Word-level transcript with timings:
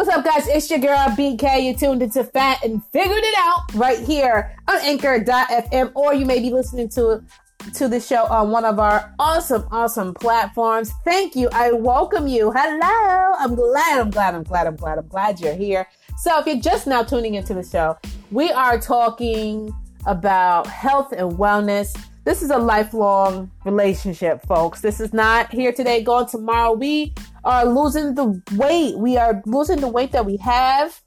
What's 0.00 0.08
up, 0.08 0.24
guys? 0.24 0.48
It's 0.48 0.70
your 0.70 0.78
girl 0.78 0.96
BK. 1.08 1.62
You 1.62 1.76
tuned 1.76 2.02
into 2.02 2.24
Fat 2.24 2.64
and 2.64 2.82
Figuring 2.86 3.22
It 3.22 3.34
Out 3.36 3.74
right 3.74 3.98
here 3.98 4.56
on 4.66 4.78
Anchor.fm, 4.80 5.92
or 5.94 6.14
you 6.14 6.24
may 6.24 6.40
be 6.40 6.48
listening 6.48 6.88
to 6.94 7.22
to 7.74 7.86
the 7.86 8.00
show 8.00 8.24
on 8.24 8.50
one 8.50 8.64
of 8.64 8.78
our 8.78 9.14
awesome, 9.18 9.68
awesome 9.70 10.14
platforms. 10.14 10.90
Thank 11.04 11.36
you. 11.36 11.50
I 11.52 11.72
welcome 11.72 12.26
you. 12.26 12.50
Hello. 12.50 13.34
I'm 13.38 13.54
glad. 13.54 14.00
I'm 14.00 14.10
glad. 14.10 14.34
I'm 14.34 14.42
glad. 14.42 14.66
I'm 14.66 14.76
glad. 14.76 14.96
I'm 14.96 15.06
glad 15.06 15.38
you're 15.38 15.52
here. 15.52 15.86
So, 16.16 16.38
if 16.38 16.46
you're 16.46 16.62
just 16.62 16.86
now 16.86 17.02
tuning 17.02 17.34
into 17.34 17.52
the 17.52 17.62
show, 17.62 17.98
we 18.30 18.50
are 18.50 18.80
talking 18.80 19.70
about 20.06 20.66
health 20.66 21.12
and 21.12 21.32
wellness. 21.32 21.94
This 22.22 22.42
is 22.42 22.50
a 22.50 22.58
lifelong 22.58 23.50
relationship, 23.64 24.44
folks. 24.46 24.82
This 24.82 25.00
is 25.00 25.14
not 25.14 25.50
here 25.50 25.72
today, 25.72 26.02
gone 26.02 26.28
tomorrow. 26.28 26.74
We 26.74 27.14
are 27.44 27.64
losing 27.64 28.14
the 28.14 28.42
weight. 28.56 28.98
We 28.98 29.16
are 29.16 29.42
losing 29.46 29.80
the 29.80 29.88
weight 29.88 30.12
that 30.12 30.26
we 30.26 30.36
have. 30.36 31.00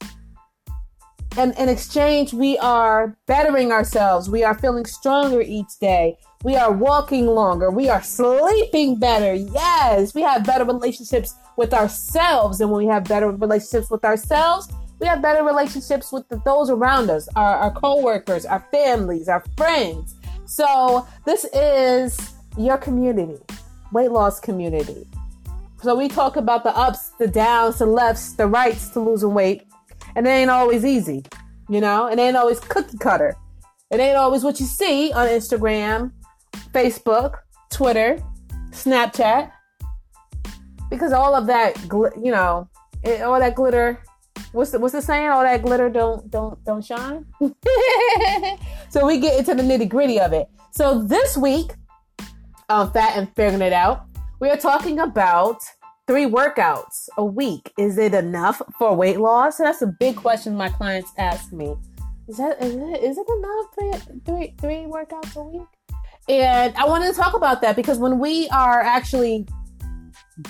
And 1.37 1.53
in 1.57 1.69
exchange, 1.69 2.33
we 2.33 2.57
are 2.57 3.15
bettering 3.27 3.71
ourselves. 3.71 4.27
We 4.27 4.43
are 4.43 4.57
feeling 4.57 4.85
stronger 4.85 5.41
each 5.41 5.77
day. 5.79 6.17
We 6.43 6.55
are 6.55 6.71
walking 6.71 7.27
longer. 7.27 7.69
We 7.69 7.89
are 7.89 8.01
sleeping 8.01 8.97
better. 8.97 9.35
Yes, 9.35 10.15
we 10.15 10.23
have 10.23 10.43
better 10.43 10.65
relationships 10.65 11.35
with 11.57 11.75
ourselves. 11.75 12.59
And 12.59 12.71
when 12.71 12.85
we 12.85 12.91
have 12.91 13.03
better 13.03 13.29
relationships 13.29 13.91
with 13.91 14.03
ourselves, 14.03 14.67
we 14.99 15.05
have 15.05 15.21
better 15.21 15.43
relationships 15.43 16.11
with 16.11 16.27
the, 16.29 16.41
those 16.43 16.71
around 16.71 17.11
us, 17.11 17.27
our, 17.35 17.55
our 17.55 17.71
co-workers, 17.71 18.45
our 18.45 18.65
families, 18.71 19.27
our 19.27 19.43
friends. 19.57 20.15
So 20.45 21.07
this 21.25 21.45
is 21.53 22.33
your 22.57 22.77
community, 22.77 23.39
weight 23.91 24.11
loss 24.11 24.39
community. 24.39 25.07
So 25.81 25.95
we 25.95 26.07
talk 26.07 26.37
about 26.37 26.63
the 26.63 26.75
ups, 26.75 27.09
the 27.19 27.27
downs, 27.27 27.79
the 27.79 27.85
lefts, 27.85 28.33
the 28.33 28.47
rights 28.47 28.89
to 28.89 28.99
losing 28.99 29.33
weight. 29.33 29.67
And 30.15 30.25
it 30.27 30.29
ain't 30.29 30.49
always 30.49 30.85
easy. 30.85 31.25
You 31.69 31.81
know, 31.81 32.07
it 32.07 32.19
ain't 32.19 32.37
always 32.37 32.59
cookie 32.59 32.97
cutter. 32.97 33.35
It 33.91 33.99
ain't 33.99 34.17
always 34.17 34.43
what 34.43 34.59
you 34.59 34.65
see 34.65 35.11
on 35.11 35.27
Instagram, 35.27 36.11
Facebook, 36.73 37.37
Twitter, 37.69 38.23
Snapchat. 38.71 39.51
Because 40.89 41.11
all 41.11 41.35
of 41.35 41.47
that, 41.47 41.81
you 41.91 42.31
know, 42.31 42.67
all 43.05 43.39
that 43.39 43.55
glitter 43.55 44.01
what's 44.53 44.71
the 44.71 44.79
what's 44.79 44.93
the 44.93 45.01
saying? 45.01 45.29
All 45.29 45.43
that 45.43 45.61
glitter 45.61 45.89
don't 45.89 46.29
don't 46.31 46.63
don't 46.63 46.85
shine. 46.85 47.25
so 48.93 49.07
we 49.07 49.17
get 49.17 49.39
into 49.39 49.55
the 49.55 49.63
nitty 49.63 49.89
gritty 49.89 50.19
of 50.19 50.33
it. 50.33 50.47
So 50.69 51.03
this 51.03 51.35
week, 51.35 51.71
on 52.69 52.91
Fat 52.91 53.17
and 53.17 53.27
Figuring 53.35 53.63
It 53.63 53.73
Out, 53.73 54.05
we 54.39 54.51
are 54.51 54.57
talking 54.57 54.99
about 54.99 55.63
three 56.05 56.25
workouts 56.25 57.09
a 57.17 57.25
week. 57.25 57.73
Is 57.79 57.97
it 57.97 58.13
enough 58.13 58.61
for 58.77 58.95
weight 58.95 59.19
loss? 59.19 59.57
That's 59.57 59.81
a 59.81 59.87
big 59.87 60.15
question 60.15 60.55
my 60.55 60.69
clients 60.69 61.11
ask 61.17 61.51
me. 61.51 61.75
Is 62.27 62.37
that 62.37 62.61
is 62.61 62.75
it, 62.75 63.03
is 63.03 63.17
it 63.17 63.27
enough 63.27 63.65
three, 64.05 64.19
three, 64.25 64.55
three 64.61 64.85
workouts 64.87 65.35
a 65.37 65.43
week? 65.43 65.67
And 66.29 66.75
I 66.75 66.85
wanted 66.85 67.11
to 67.15 67.19
talk 67.19 67.33
about 67.33 67.61
that 67.61 67.75
because 67.75 67.97
when 67.97 68.19
we 68.19 68.47
are 68.49 68.79
actually 68.79 69.47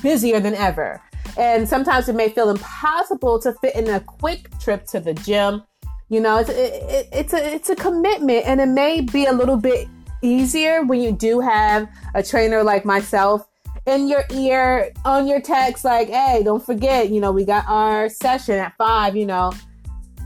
busier 0.01 0.41
than 0.41 0.53
ever, 0.55 1.01
and 1.37 1.67
sometimes 1.67 2.09
it 2.09 2.15
may 2.15 2.27
feel 2.27 2.49
impossible 2.49 3.39
to 3.39 3.53
fit 3.53 3.73
in 3.75 3.87
a 3.87 4.01
quick 4.01 4.49
trip 4.59 4.85
to 4.87 4.99
the 4.99 5.13
gym. 5.13 5.63
You 6.09 6.21
know, 6.21 6.37
it's, 6.37 6.49
it, 6.49 7.07
it's 7.11 7.33
a 7.33 7.53
it's 7.55 7.69
a 7.69 7.75
commitment, 7.75 8.45
and 8.45 8.61
it 8.61 8.67
may 8.67 9.01
be 9.01 9.25
a 9.25 9.33
little 9.33 9.57
bit 9.57 9.87
easier 10.21 10.83
when 10.83 11.01
you 11.01 11.11
do 11.11 11.39
have 11.39 11.87
a 12.13 12.23
trainer 12.23 12.63
like 12.63 12.85
myself 12.85 13.47
in 13.85 14.07
your 14.07 14.23
ear 14.31 14.91
on 15.05 15.27
your 15.27 15.41
text, 15.41 15.83
like, 15.83 16.09
"Hey, 16.09 16.41
don't 16.43 16.63
forget, 16.63 17.09
you 17.09 17.19
know, 17.19 17.31
we 17.31 17.45
got 17.45 17.65
our 17.67 18.09
session 18.09 18.55
at 18.55 18.73
five. 18.77 19.15
You 19.15 19.25
know, 19.25 19.53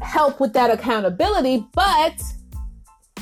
help 0.01 0.39
with 0.39 0.53
that 0.53 0.71
accountability." 0.71 1.65
But 1.73 2.21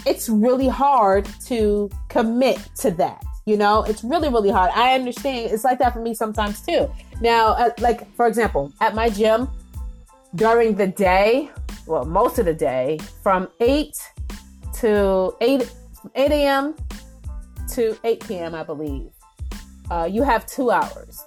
it's 0.05 0.29
really 0.29 0.67
hard 0.67 1.27
to 1.47 1.89
commit 2.09 2.59
to 2.77 2.91
that. 2.91 3.23
You 3.45 3.57
know, 3.57 3.83
it's 3.83 4.03
really, 4.03 4.29
really 4.29 4.49
hard. 4.49 4.72
I 4.73 4.95
understand. 4.95 5.51
It's 5.51 5.63
like 5.63 5.77
that 5.79 5.93
for 5.93 5.99
me 6.01 6.13
sometimes 6.16 6.61
too. 6.61 6.91
Now, 7.22 7.49
uh, 7.49 7.69
like, 7.79 8.11
for 8.16 8.27
example, 8.27 8.73
at 8.81 8.95
my 8.95 9.09
gym, 9.09 9.49
during 10.35 10.75
the 10.75 10.88
day, 10.88 11.50
well, 11.88 12.06
most 12.06 12.40
of 12.40 12.46
the 12.46 12.53
day, 12.53 13.00
from 13.23 13.47
8 13.59 13.96
to 14.75 15.35
8, 15.41 15.73
8 16.16 16.31
a.m. 16.31 16.75
to 17.73 17.97
8 18.03 18.28
p.m., 18.28 18.56
I 18.56 18.63
believe, 18.63 19.09
uh, 19.90 20.07
you 20.12 20.23
have 20.23 20.46
two 20.46 20.72
hours. 20.72 21.25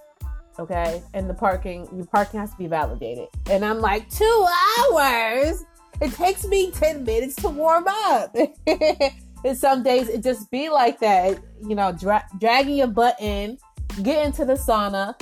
Okay. 0.58 1.02
And 1.14 1.30
the 1.30 1.34
parking, 1.34 1.88
your 1.94 2.06
parking 2.06 2.40
has 2.40 2.50
to 2.50 2.58
be 2.58 2.66
validated. 2.66 3.28
And 3.48 3.64
I'm 3.64 3.80
like, 3.80 4.10
two 4.10 4.46
hours? 4.80 5.64
It 6.00 6.12
takes 6.12 6.44
me 6.46 6.70
10 6.72 7.04
minutes 7.04 7.36
to 7.36 7.48
warm 7.48 7.86
up. 7.86 8.34
and 8.66 9.56
some 9.56 9.82
days 9.82 10.08
it 10.08 10.22
just 10.22 10.50
be 10.50 10.68
like 10.68 10.98
that 11.00 11.38
you 11.66 11.74
know, 11.74 11.92
dra- 11.92 12.26
dragging 12.38 12.76
your 12.76 12.88
butt 12.88 13.16
in, 13.20 13.58
get 14.02 14.24
into 14.26 14.44
the 14.44 14.54
sauna. 14.54 15.14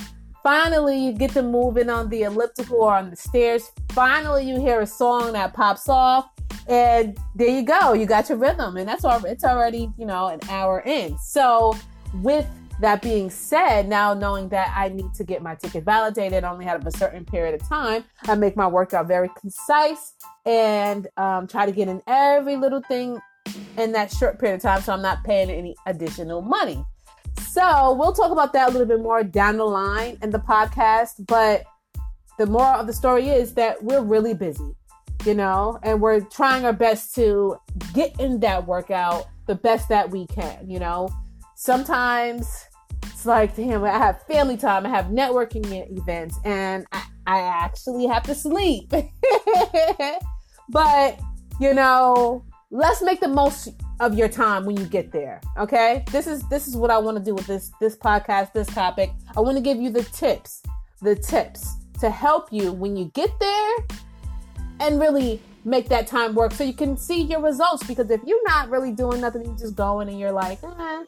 Finally, 0.47 0.97
you 1.05 1.12
get 1.12 1.33
to 1.33 1.43
moving 1.43 1.91
on 1.91 2.09
the 2.09 2.23
elliptical 2.23 2.83
or 2.83 2.95
on 2.95 3.11
the 3.11 3.17
stairs. 3.17 3.73
Finally, 3.89 4.49
you 4.49 4.61
hear 4.61 4.81
a 4.81 4.87
song 4.87 5.33
that 5.33 5.53
pops 5.53 5.89
off, 5.89 6.31
and 6.69 7.19
there 7.34 7.49
you 7.49 7.65
go. 7.65 7.95
You 7.95 8.07
got 8.07 8.29
your 8.29 8.39
rhythm, 8.39 8.77
and 8.77 8.89
that's 8.89 9.05
all. 9.05 9.25
It's 9.25 9.43
already 9.43 9.91
you 9.99 10.06
know 10.06 10.29
an 10.29 10.39
hour 10.49 10.85
in. 10.87 11.19
So, 11.19 11.77
with 12.23 12.47
that 12.81 13.03
being 13.03 13.29
said, 13.29 13.89
now 13.89 14.15
knowing 14.15 14.49
that 14.51 14.73
I 14.77 14.89
need 14.89 15.12
to 15.15 15.25
get 15.25 15.43
my 15.43 15.56
ticket 15.56 15.83
validated, 15.83 16.45
I 16.45 16.53
only 16.53 16.65
have 16.65 16.87
a 16.87 16.93
certain 16.93 17.25
period 17.25 17.61
of 17.61 17.69
time, 17.69 18.05
I 18.29 18.37
make 18.37 18.55
my 18.55 18.69
workout 18.69 19.09
very 19.09 19.31
concise 19.37 20.15
and 20.45 21.09
um, 21.17 21.49
try 21.49 21.67
to 21.67 21.73
get 21.73 21.89
in 21.89 22.01
every 22.06 22.55
little 22.55 22.83
thing 22.83 23.19
in 23.79 23.91
that 23.91 24.12
short 24.12 24.39
period 24.39 24.59
of 24.59 24.62
time, 24.62 24.81
so 24.81 24.93
I'm 24.93 25.03
not 25.03 25.25
paying 25.25 25.51
any 25.51 25.75
additional 25.87 26.41
money. 26.41 26.85
So 27.56 27.94
we'll 27.94 28.12
talk 28.12 28.33
about 28.33 28.53
that 28.53 28.69
a 28.69 28.71
little 28.71 28.87
bit 28.87 29.00
more 29.00 29.25
down 29.25 29.56
the 29.56 29.65
line 29.65 30.19
in 30.21 30.28
the 30.28 30.39
podcast. 30.39 31.27
But 31.27 31.65
the 32.37 32.44
moral 32.44 32.81
of 32.81 32.87
the 32.87 32.93
story 32.93 33.31
is 33.31 33.55
that 33.55 33.83
we're 33.83 34.03
really 34.03 34.34
busy, 34.34 34.77
you 35.25 35.33
know, 35.33 35.78
and 35.83 36.03
we're 36.03 36.21
trying 36.21 36.67
our 36.67 36.75
best 36.75 37.15
to 37.15 37.56
get 37.94 38.21
in 38.21 38.41
that 38.41 38.67
workout 38.67 39.28
the 39.47 39.55
best 39.55 39.89
that 39.89 40.11
we 40.11 40.27
can, 40.27 40.69
you 40.69 40.78
know. 40.78 41.09
Sometimes 41.55 42.47
it's 43.05 43.25
like, 43.25 43.56
damn, 43.56 43.83
I 43.84 43.88
have 43.88 44.23
family 44.25 44.59
time, 44.59 44.84
I 44.84 44.91
have 44.91 45.06
networking 45.06 45.91
events, 45.99 46.38
and 46.44 46.84
I, 46.93 47.05
I 47.27 47.41
actually 47.41 48.06
have 48.06 48.25
to 48.25 48.34
sleep. 48.34 48.91
but, 50.69 51.19
you 51.59 51.73
know, 51.73 52.44
let's 52.71 53.00
make 53.00 53.21
the 53.21 53.28
most 53.28 53.69
of 54.00 54.19
your 54.19 54.28
time 54.28 54.65
when 54.65 54.77
you 54.77 54.84
get 54.87 55.12
there 55.12 55.41
okay? 55.56 56.04
This 56.10 56.27
is 56.27 56.43
this 56.49 56.66
is 56.66 56.77
what 56.77 56.91
i 56.91 56.99
want 56.99 57.16
to 57.16 57.22
do 57.22 57.34
with 57.34 57.47
this 57.47 57.71
this 57.81 57.97
podcast 57.97 58.53
this 58.53 58.66
topic. 58.69 59.10
I 59.37 59.41
want 59.41 59.56
to 59.56 59.62
give 59.62 59.78
you 59.78 59.91
the 59.91 60.03
tips 60.03 60.62
the 61.00 61.15
tips 61.15 61.76
to 62.00 62.10
help 62.10 62.53
you 62.53 62.72
when 62.72 62.97
you 62.97 63.06
get 63.15 63.31
there 63.38 63.76
and 64.81 65.00
really 65.00 65.41
make 65.65 65.88
that 65.88 66.06
time 66.06 66.34
work 66.34 66.53
so 66.53 66.65
you 66.65 66.72
can 66.72 66.97
see 66.97 67.22
your 67.22 67.41
results. 67.41 67.87
Because 67.87 68.10
if 68.10 68.21
you're 68.25 68.44
not 68.44 68.69
really 68.69 68.93
doing 68.93 69.21
nothing 69.21 69.44
you're 69.44 69.56
just 69.56 69.76
going 69.76 70.09
and 70.09 70.19
you're 70.19 70.32
like 70.32 70.59
eh, 70.65 71.05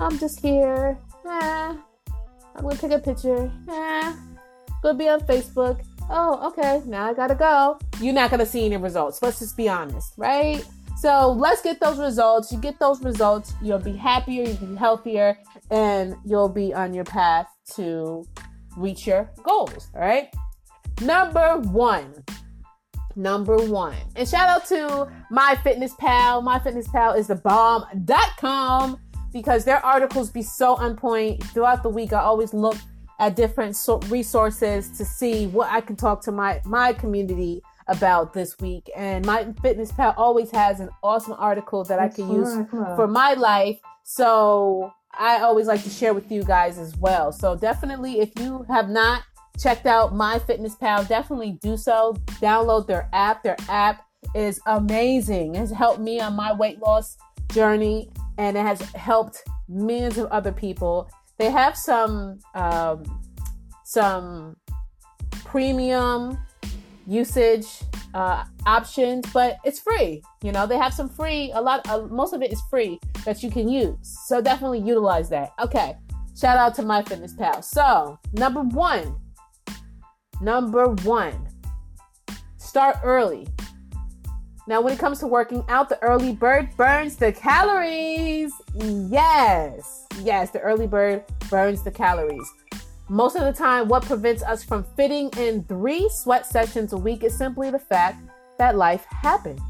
i'm 0.00 0.18
just 0.18 0.40
here. 0.40 0.98
Eh, 1.26 1.76
i'm 2.56 2.62
gonna 2.62 2.76
take 2.76 2.92
a 2.92 2.98
picture. 2.98 3.52
Eh, 3.68 4.14
gonna 4.82 4.98
be 4.98 5.08
on 5.08 5.20
facebook. 5.20 5.84
Oh 6.08 6.48
okay 6.48 6.82
now 6.86 7.10
i 7.10 7.12
gotta 7.12 7.34
go. 7.34 7.78
You're 8.00 8.14
not 8.14 8.30
gonna 8.30 8.46
see 8.46 8.64
any 8.64 8.78
results. 8.78 9.20
Let's 9.20 9.38
just 9.40 9.54
be 9.54 9.68
honest 9.68 10.14
right 10.16 10.64
so 10.96 11.32
let's 11.32 11.62
get 11.62 11.80
those 11.80 11.98
results. 11.98 12.52
You 12.52 12.58
get 12.58 12.78
those 12.78 13.02
results, 13.02 13.52
you'll 13.62 13.78
be 13.78 13.96
happier, 13.96 14.44
you'll 14.44 14.56
be 14.56 14.76
healthier, 14.76 15.38
and 15.70 16.14
you'll 16.24 16.48
be 16.48 16.72
on 16.72 16.94
your 16.94 17.04
path 17.04 17.46
to 17.76 18.24
reach 18.76 19.06
your 19.06 19.30
goals. 19.42 19.88
All 19.94 20.00
right. 20.00 20.32
Number 21.00 21.58
one. 21.58 22.14
Number 23.16 23.56
one. 23.56 23.96
And 24.16 24.28
shout 24.28 24.48
out 24.48 24.66
to 24.66 25.08
MyFitnessPal. 25.32 26.42
MyFitnessPal 26.44 27.16
is 27.16 27.28
the 27.28 27.36
bomb.com 27.36 29.00
because 29.32 29.64
their 29.64 29.84
articles 29.84 30.30
be 30.30 30.42
so 30.42 30.76
on 30.76 30.96
point 30.96 31.42
throughout 31.44 31.82
the 31.82 31.88
week. 31.88 32.12
I 32.12 32.20
always 32.20 32.54
look 32.54 32.76
at 33.20 33.36
different 33.36 33.76
resources 34.08 34.90
to 34.96 35.04
see 35.04 35.46
what 35.46 35.70
I 35.70 35.80
can 35.80 35.96
talk 35.96 36.22
to 36.24 36.32
my 36.32 36.60
my 36.64 36.92
community 36.92 37.62
about 37.88 38.32
this 38.32 38.58
week. 38.58 38.90
And 38.96 39.24
my 39.26 39.52
fitness 39.62 39.92
pal 39.92 40.14
always 40.16 40.50
has 40.50 40.80
an 40.80 40.90
awesome 41.02 41.34
article 41.38 41.84
that 41.84 41.98
I 41.98 42.08
can 42.08 42.30
use 42.30 42.54
for 42.96 43.06
my 43.06 43.34
life. 43.34 43.78
So 44.02 44.92
I 45.12 45.38
always 45.40 45.66
like 45.66 45.82
to 45.84 45.90
share 45.90 46.14
with 46.14 46.30
you 46.30 46.42
guys 46.42 46.78
as 46.78 46.96
well. 46.96 47.32
So 47.32 47.56
definitely, 47.56 48.20
if 48.20 48.30
you 48.38 48.64
have 48.68 48.88
not 48.88 49.22
checked 49.58 49.86
out 49.86 50.12
MyFitnessPal, 50.12 51.08
definitely 51.08 51.58
do 51.62 51.76
so. 51.76 52.14
Download 52.40 52.86
their 52.86 53.08
app. 53.12 53.42
Their 53.42 53.56
app 53.68 54.04
is 54.34 54.60
amazing. 54.66 55.54
It 55.54 55.58
has 55.58 55.70
helped 55.70 56.00
me 56.00 56.20
on 56.20 56.34
my 56.34 56.52
weight 56.52 56.80
loss 56.80 57.16
journey 57.52 58.10
and 58.38 58.56
it 58.56 58.62
has 58.62 58.80
helped 58.92 59.44
millions 59.68 60.18
of 60.18 60.26
other 60.26 60.52
people. 60.52 61.08
They 61.38 61.50
have 61.50 61.76
some 61.76 62.38
um, 62.54 63.04
some 63.84 64.56
premium 65.44 66.38
usage 67.06 67.66
uh, 68.14 68.44
options, 68.66 69.24
but 69.32 69.58
it's 69.64 69.80
free. 69.80 70.22
You 70.42 70.52
know, 70.52 70.66
they 70.66 70.78
have 70.78 70.94
some 70.94 71.08
free, 71.08 71.52
a 71.54 71.60
lot, 71.60 71.88
uh, 71.88 72.02
most 72.02 72.32
of 72.32 72.42
it 72.42 72.52
is 72.52 72.62
free 72.70 72.98
that 73.24 73.42
you 73.42 73.50
can 73.50 73.68
use. 73.68 73.96
So 74.26 74.40
definitely 74.40 74.80
utilize 74.80 75.28
that. 75.30 75.52
Okay. 75.60 75.96
Shout 76.36 76.58
out 76.58 76.74
to 76.76 76.82
MyFitnessPal. 76.82 77.62
So, 77.62 78.18
number 78.32 78.62
one, 78.62 79.16
number 80.40 80.88
one, 81.04 81.48
start 82.56 82.96
early. 83.04 83.46
Now, 84.66 84.80
when 84.80 84.94
it 84.94 84.98
comes 84.98 85.20
to 85.20 85.26
working 85.26 85.62
out, 85.68 85.88
the 85.88 86.02
early 86.02 86.32
bird 86.32 86.76
burns 86.76 87.16
the 87.16 87.30
calories. 87.30 88.52
Yes, 88.74 90.06
yes, 90.22 90.50
the 90.50 90.60
early 90.60 90.86
bird 90.86 91.22
burns 91.50 91.82
the 91.82 91.90
calories. 91.90 92.50
Most 93.10 93.36
of 93.36 93.42
the 93.42 93.52
time, 93.52 93.88
what 93.88 94.02
prevents 94.02 94.42
us 94.42 94.64
from 94.64 94.82
fitting 94.96 95.28
in 95.36 95.62
three 95.64 96.08
sweat 96.08 96.46
sessions 96.46 96.94
a 96.94 96.96
week 96.96 97.22
is 97.22 97.36
simply 97.36 97.70
the 97.70 97.78
fact 97.78 98.22
that 98.58 98.76
life 98.76 99.04
happens. 99.10 99.60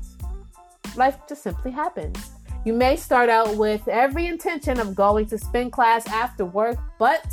Life 0.94 1.18
just 1.28 1.42
simply 1.42 1.72
happens. 1.72 2.30
You 2.64 2.72
may 2.72 2.94
start 2.94 3.28
out 3.28 3.56
with 3.56 3.88
every 3.88 4.28
intention 4.28 4.78
of 4.78 4.94
going 4.94 5.26
to 5.26 5.38
spin 5.38 5.72
class 5.72 6.06
after 6.06 6.44
work, 6.44 6.78
but 6.96 7.26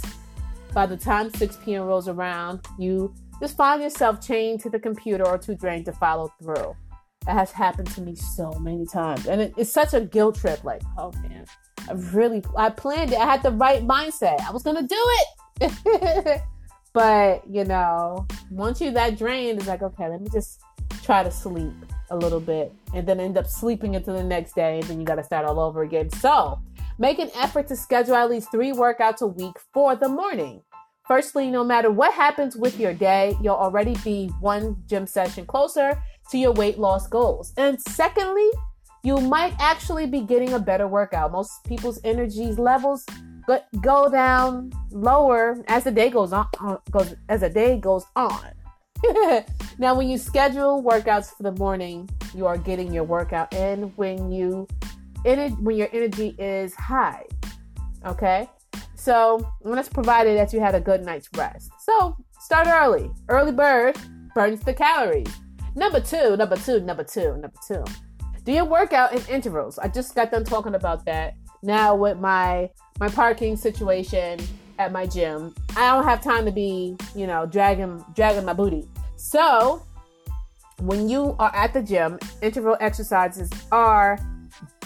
by 0.73 0.87
the 0.87 0.97
time 0.97 1.29
6 1.29 1.57
p.m. 1.63 1.83
rolls 1.83 2.07
around, 2.07 2.65
you 2.79 3.13
just 3.39 3.55
find 3.55 3.83
yourself 3.83 4.25
chained 4.25 4.59
to 4.61 4.71
the 4.71 4.79
computer 4.79 5.27
or 5.27 5.37
too 5.37 5.53
drained 5.53 5.85
to 5.85 5.93
follow 5.93 6.33
through. 6.41 6.75
It 7.27 7.33
has 7.33 7.51
happened 7.51 7.91
to 7.91 8.01
me 8.01 8.15
so 8.15 8.51
many 8.53 8.87
times. 8.87 9.27
And 9.27 9.39
it, 9.39 9.53
it's 9.55 9.71
such 9.71 9.93
a 9.93 10.01
guilt 10.01 10.35
trip. 10.35 10.63
Like, 10.63 10.81
oh 10.97 11.11
man, 11.21 11.45
I 11.87 11.93
really, 12.11 12.43
I 12.57 12.71
planned 12.71 13.11
it. 13.11 13.19
I 13.19 13.25
had 13.25 13.43
the 13.43 13.51
right 13.51 13.85
mindset. 13.87 14.41
I 14.41 14.51
was 14.51 14.63
going 14.63 14.77
to 14.77 14.87
do 14.87 14.95
it. 14.97 15.27
but, 16.93 17.43
you 17.49 17.63
know, 17.65 18.25
once 18.49 18.81
you're 18.81 18.91
that 18.91 19.17
drained, 19.17 19.59
it's 19.59 19.67
like, 19.67 19.81
okay, 19.81 20.09
let 20.09 20.21
me 20.21 20.29
just 20.31 20.61
try 21.03 21.23
to 21.23 21.31
sleep 21.31 21.73
a 22.09 22.15
little 22.17 22.39
bit 22.39 22.73
and 22.93 23.07
then 23.07 23.19
end 23.19 23.37
up 23.37 23.47
sleeping 23.47 23.95
until 23.95 24.15
the 24.15 24.23
next 24.23 24.53
day. 24.53 24.79
And 24.79 24.83
then 24.83 24.99
you 24.99 25.05
got 25.05 25.15
to 25.15 25.23
start 25.23 25.45
all 25.45 25.59
over 25.59 25.83
again. 25.83 26.09
So 26.09 26.59
make 26.99 27.19
an 27.19 27.29
effort 27.35 27.67
to 27.67 27.75
schedule 27.75 28.15
at 28.15 28.29
least 28.29 28.51
three 28.51 28.71
workouts 28.71 29.21
a 29.21 29.27
week 29.27 29.55
for 29.73 29.95
the 29.95 30.09
morning. 30.09 30.61
Firstly, 31.07 31.49
no 31.49 31.63
matter 31.63 31.91
what 31.91 32.13
happens 32.13 32.55
with 32.55 32.79
your 32.79 32.93
day, 32.93 33.35
you'll 33.41 33.55
already 33.55 33.95
be 34.03 34.27
one 34.39 34.77
gym 34.87 35.07
session 35.07 35.45
closer 35.45 36.01
to 36.29 36.37
your 36.37 36.53
weight 36.53 36.77
loss 36.77 37.07
goals. 37.07 37.53
And 37.57 37.81
secondly, 37.81 38.49
you 39.03 39.17
might 39.17 39.53
actually 39.59 40.05
be 40.05 40.21
getting 40.21 40.53
a 40.53 40.59
better 40.59 40.87
workout. 40.87 41.31
Most 41.31 41.51
people's 41.65 41.99
energy 42.03 42.53
levels 42.53 43.05
go 43.81 44.09
down 44.09 44.71
lower 44.91 45.63
as 45.67 45.83
the 45.83 45.91
day 45.91 46.09
goes 46.09 46.33
on 46.33 46.47
uh, 46.59 46.77
goes 46.89 47.15
as 47.29 47.41
the 47.41 47.49
day 47.49 47.77
goes 47.77 48.05
on. 48.15 48.51
now 49.79 49.95
when 49.95 50.07
you 50.07 50.17
schedule 50.17 50.83
workouts 50.83 51.35
for 51.35 51.43
the 51.43 51.51
morning, 51.53 52.09
you 52.35 52.45
are 52.45 52.57
getting 52.57 52.93
your 52.93 53.03
workout 53.03 53.53
in 53.53 53.83
when 53.95 54.31
you 54.31 54.67
when 55.23 55.75
your 55.75 55.89
energy 55.93 56.35
is 56.39 56.73
high. 56.75 57.25
Okay? 58.05 58.49
So, 58.95 59.51
that's 59.63 59.89
provided 59.89 60.37
that 60.37 60.53
you 60.53 60.59
had 60.59 60.75
a 60.75 60.79
good 60.79 61.03
night's 61.03 61.27
rest. 61.35 61.71
So, 61.79 62.15
start 62.39 62.67
early. 62.67 63.09
Early 63.29 63.51
bird 63.51 63.97
burns 64.35 64.61
the 64.61 64.73
calories. 64.73 65.27
Number 65.75 65.99
two, 65.99 66.37
number 66.37 66.55
two, 66.55 66.81
number 66.81 67.03
two, 67.03 67.37
number 67.37 67.57
two. 67.67 67.83
Do 68.43 68.51
your 68.51 68.65
workout 68.65 69.13
in 69.13 69.21
intervals. 69.27 69.79
I 69.79 69.87
just 69.87 70.15
got 70.15 70.31
done 70.31 70.43
talking 70.43 70.75
about 70.75 71.05
that. 71.05 71.35
Now 71.63 71.95
with 71.95 72.19
my 72.19 72.69
my 72.99 73.09
parking 73.09 73.55
situation 73.55 74.39
at 74.79 74.91
my 74.91 75.05
gym, 75.05 75.53
I 75.75 75.95
don't 75.95 76.03
have 76.03 76.21
time 76.21 76.45
to 76.45 76.51
be, 76.51 76.95
you 77.15 77.27
know, 77.27 77.45
dragging 77.45 78.03
dragging 78.15 78.45
my 78.45 78.53
booty. 78.53 78.87
So 79.15 79.83
when 80.79 81.07
you 81.07 81.35
are 81.39 81.53
at 81.55 81.73
the 81.73 81.83
gym, 81.83 82.19
interval 82.41 82.77
exercises 82.79 83.49
are 83.71 84.19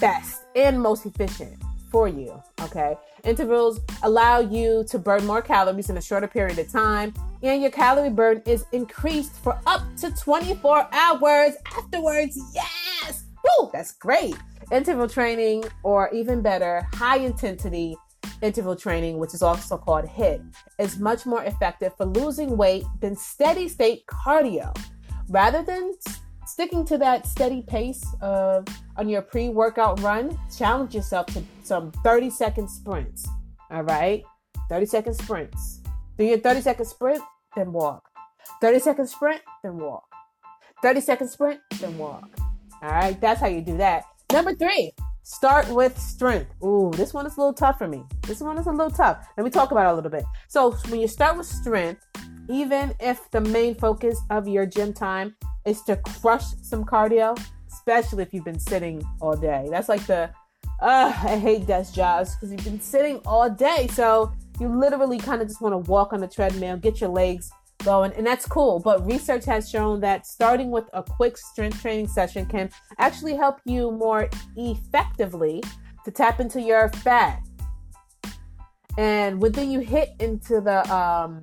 best 0.00 0.42
and 0.54 0.80
most 0.80 1.06
efficient 1.06 1.62
for 1.90 2.08
you. 2.08 2.42
Okay. 2.60 2.96
Intervals 3.24 3.80
allow 4.02 4.38
you 4.38 4.84
to 4.88 4.98
burn 4.98 5.24
more 5.24 5.42
calories 5.42 5.88
in 5.88 5.96
a 5.96 6.02
shorter 6.02 6.28
period 6.28 6.58
of 6.58 6.70
time, 6.70 7.14
and 7.42 7.62
your 7.62 7.70
calorie 7.70 8.10
burn 8.10 8.42
is 8.44 8.66
increased 8.72 9.32
for 9.32 9.58
up 9.66 9.82
to 9.96 10.10
24 10.10 10.88
hours 10.92 11.54
afterwards. 11.74 12.38
Yes! 12.54 12.75
Woo! 13.58 13.70
That's 13.72 13.92
great. 13.92 14.36
Interval 14.72 15.08
training, 15.08 15.64
or 15.82 16.10
even 16.12 16.42
better, 16.42 16.86
high 16.94 17.18
intensity 17.18 17.96
interval 18.42 18.76
training, 18.76 19.18
which 19.18 19.34
is 19.34 19.42
also 19.42 19.76
called 19.76 20.04
HIIT, 20.06 20.42
is 20.78 20.98
much 20.98 21.26
more 21.26 21.44
effective 21.44 21.92
for 21.96 22.06
losing 22.06 22.56
weight 22.56 22.84
than 23.00 23.16
steady 23.16 23.68
state 23.68 24.04
cardio. 24.06 24.76
Rather 25.28 25.62
than 25.62 25.92
sticking 26.46 26.84
to 26.86 26.98
that 26.98 27.26
steady 27.26 27.62
pace 27.62 28.04
of 28.20 28.66
on 28.96 29.08
your 29.08 29.22
pre-workout 29.22 30.00
run, 30.00 30.38
challenge 30.56 30.94
yourself 30.94 31.26
to 31.26 31.42
some 31.62 31.90
30 32.04 32.30
second 32.30 32.68
sprints. 32.68 33.26
All 33.70 33.82
right? 33.82 34.24
30 34.68 34.86
second 34.86 35.14
sprints. 35.14 35.80
Do 36.18 36.24
your 36.24 36.38
30 36.38 36.60
second 36.60 36.86
sprint, 36.86 37.22
then 37.56 37.72
walk. 37.72 38.08
30 38.60 38.78
second 38.80 39.06
sprint, 39.08 39.42
then 39.62 39.78
walk. 39.78 40.04
30 40.82 41.00
second 41.00 41.28
sprint, 41.28 41.60
then 41.80 41.96
walk. 41.98 42.28
All 42.82 42.90
right, 42.90 43.20
that's 43.20 43.40
how 43.40 43.48
you 43.48 43.62
do 43.62 43.76
that. 43.78 44.04
Number 44.32 44.54
three, 44.54 44.92
start 45.22 45.68
with 45.70 45.98
strength. 45.98 46.50
Ooh, 46.62 46.90
this 46.94 47.14
one 47.14 47.26
is 47.26 47.36
a 47.36 47.40
little 47.40 47.54
tough 47.54 47.78
for 47.78 47.88
me. 47.88 48.02
This 48.22 48.40
one 48.40 48.58
is 48.58 48.66
a 48.66 48.70
little 48.70 48.90
tough. 48.90 49.26
Let 49.36 49.44
me 49.44 49.50
talk 49.50 49.70
about 49.70 49.86
it 49.86 49.92
a 49.92 49.94
little 49.94 50.10
bit. 50.10 50.24
So, 50.48 50.72
when 50.88 51.00
you 51.00 51.08
start 51.08 51.36
with 51.36 51.46
strength, 51.46 52.04
even 52.48 52.94
if 53.00 53.30
the 53.30 53.40
main 53.40 53.74
focus 53.74 54.20
of 54.30 54.46
your 54.46 54.66
gym 54.66 54.92
time 54.92 55.34
is 55.64 55.82
to 55.82 55.96
crush 55.96 56.44
some 56.62 56.84
cardio, 56.84 57.38
especially 57.72 58.22
if 58.22 58.32
you've 58.32 58.44
been 58.44 58.58
sitting 58.58 59.02
all 59.20 59.36
day. 59.36 59.68
That's 59.70 59.88
like 59.88 60.06
the, 60.06 60.30
uh, 60.80 61.12
I 61.24 61.38
hate 61.38 61.66
desk 61.66 61.94
jobs 61.94 62.34
because 62.34 62.52
you've 62.52 62.64
been 62.64 62.80
sitting 62.80 63.20
all 63.26 63.50
day. 63.50 63.88
So 63.92 64.32
you 64.60 64.68
literally 64.68 65.18
kind 65.18 65.42
of 65.42 65.48
just 65.48 65.60
want 65.60 65.72
to 65.72 65.90
walk 65.90 66.12
on 66.12 66.20
the 66.20 66.28
treadmill, 66.28 66.76
get 66.76 67.00
your 67.00 67.10
legs 67.10 67.50
and 67.86 68.26
that's 68.26 68.46
cool. 68.46 68.78
But 68.80 69.06
research 69.06 69.44
has 69.46 69.70
shown 69.70 70.00
that 70.00 70.26
starting 70.26 70.70
with 70.70 70.84
a 70.92 71.02
quick 71.02 71.36
strength 71.36 71.80
training 71.80 72.08
session 72.08 72.46
can 72.46 72.70
actually 72.98 73.36
help 73.36 73.60
you 73.64 73.90
more 73.90 74.28
effectively 74.56 75.62
to 76.04 76.10
tap 76.10 76.40
into 76.40 76.60
your 76.60 76.88
fat. 76.88 77.42
And 78.98 79.40
within 79.40 79.70
you 79.70 79.80
hit 79.80 80.10
into 80.20 80.60
the 80.60 80.78
um, 80.94 81.42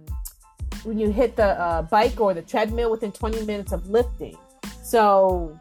when 0.83 0.99
you 0.99 1.11
hit 1.11 1.35
the 1.35 1.59
uh, 1.59 1.81
bike 1.83 2.19
or 2.19 2.33
the 2.33 2.41
treadmill 2.41 2.91
within 2.91 3.11
20 3.11 3.45
minutes 3.45 3.71
of 3.71 3.89
lifting. 3.89 4.37
So 4.83 5.57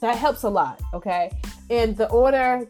that 0.00 0.16
helps 0.16 0.42
a 0.42 0.50
lot, 0.50 0.80
okay? 0.92 1.30
And 1.70 1.96
the 1.96 2.10
order 2.10 2.68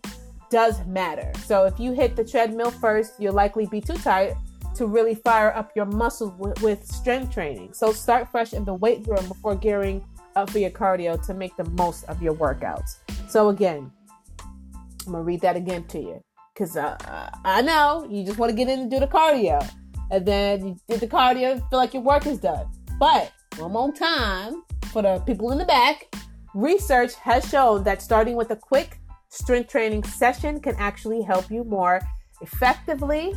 does 0.50 0.84
matter. 0.86 1.32
So 1.44 1.64
if 1.64 1.80
you 1.80 1.92
hit 1.92 2.14
the 2.14 2.24
treadmill 2.24 2.70
first, 2.70 3.14
you'll 3.18 3.34
likely 3.34 3.66
be 3.66 3.80
too 3.80 3.96
tired 3.96 4.36
to 4.82 4.88
really 4.88 5.14
fire 5.14 5.54
up 5.54 5.70
your 5.76 5.84
muscles 5.84 6.32
with, 6.38 6.60
with 6.60 6.84
strength 6.84 7.32
training. 7.32 7.72
So 7.72 7.92
start 7.92 8.28
fresh 8.32 8.52
in 8.52 8.64
the 8.64 8.74
weight 8.74 9.06
room 9.06 9.28
before 9.28 9.54
gearing 9.54 10.04
up 10.34 10.50
for 10.50 10.58
your 10.58 10.70
cardio 10.70 11.24
to 11.26 11.34
make 11.34 11.56
the 11.56 11.70
most 11.70 12.02
of 12.08 12.20
your 12.20 12.34
workouts. 12.34 12.96
So 13.28 13.50
again, 13.50 13.92
I'm 15.06 15.12
gonna 15.12 15.22
read 15.22 15.40
that 15.42 15.54
again 15.54 15.84
to 15.84 16.00
you 16.00 16.20
because 16.52 16.76
uh, 16.76 16.96
I 17.44 17.62
know 17.62 18.08
you 18.10 18.26
just 18.26 18.38
want 18.38 18.50
to 18.50 18.56
get 18.56 18.68
in 18.68 18.80
and 18.80 18.90
do 18.90 18.98
the 18.98 19.06
cardio 19.06 19.64
and 20.10 20.26
then 20.26 20.66
you 20.66 20.76
did 20.88 20.98
the 20.98 21.06
cardio, 21.06 21.60
feel 21.70 21.78
like 21.78 21.94
your 21.94 22.02
work 22.02 22.26
is 22.26 22.38
done. 22.38 22.66
But 22.98 23.30
one 23.58 23.70
more 23.70 23.92
time 23.92 24.64
for 24.92 25.02
the 25.02 25.22
people 25.24 25.52
in 25.52 25.58
the 25.58 25.64
back, 25.64 26.12
research 26.54 27.14
has 27.14 27.48
shown 27.48 27.84
that 27.84 28.02
starting 28.02 28.34
with 28.34 28.50
a 28.50 28.56
quick 28.56 28.98
strength 29.28 29.70
training 29.70 30.02
session 30.02 30.58
can 30.58 30.74
actually 30.76 31.22
help 31.22 31.52
you 31.52 31.62
more 31.62 32.00
effectively 32.40 33.32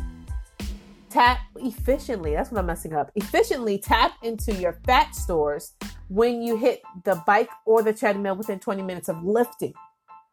tap 1.10 1.38
efficiently. 1.56 2.34
That's 2.34 2.50
what 2.50 2.58
I'm 2.58 2.66
messing 2.66 2.94
up. 2.94 3.10
Efficiently 3.14 3.78
tap 3.78 4.12
into 4.22 4.54
your 4.54 4.80
fat 4.84 5.14
stores 5.14 5.74
when 6.08 6.42
you 6.42 6.56
hit 6.56 6.82
the 7.04 7.22
bike 7.26 7.50
or 7.64 7.82
the 7.82 7.92
treadmill 7.92 8.36
within 8.36 8.58
20 8.58 8.82
minutes 8.82 9.08
of 9.08 9.22
lifting. 9.24 9.74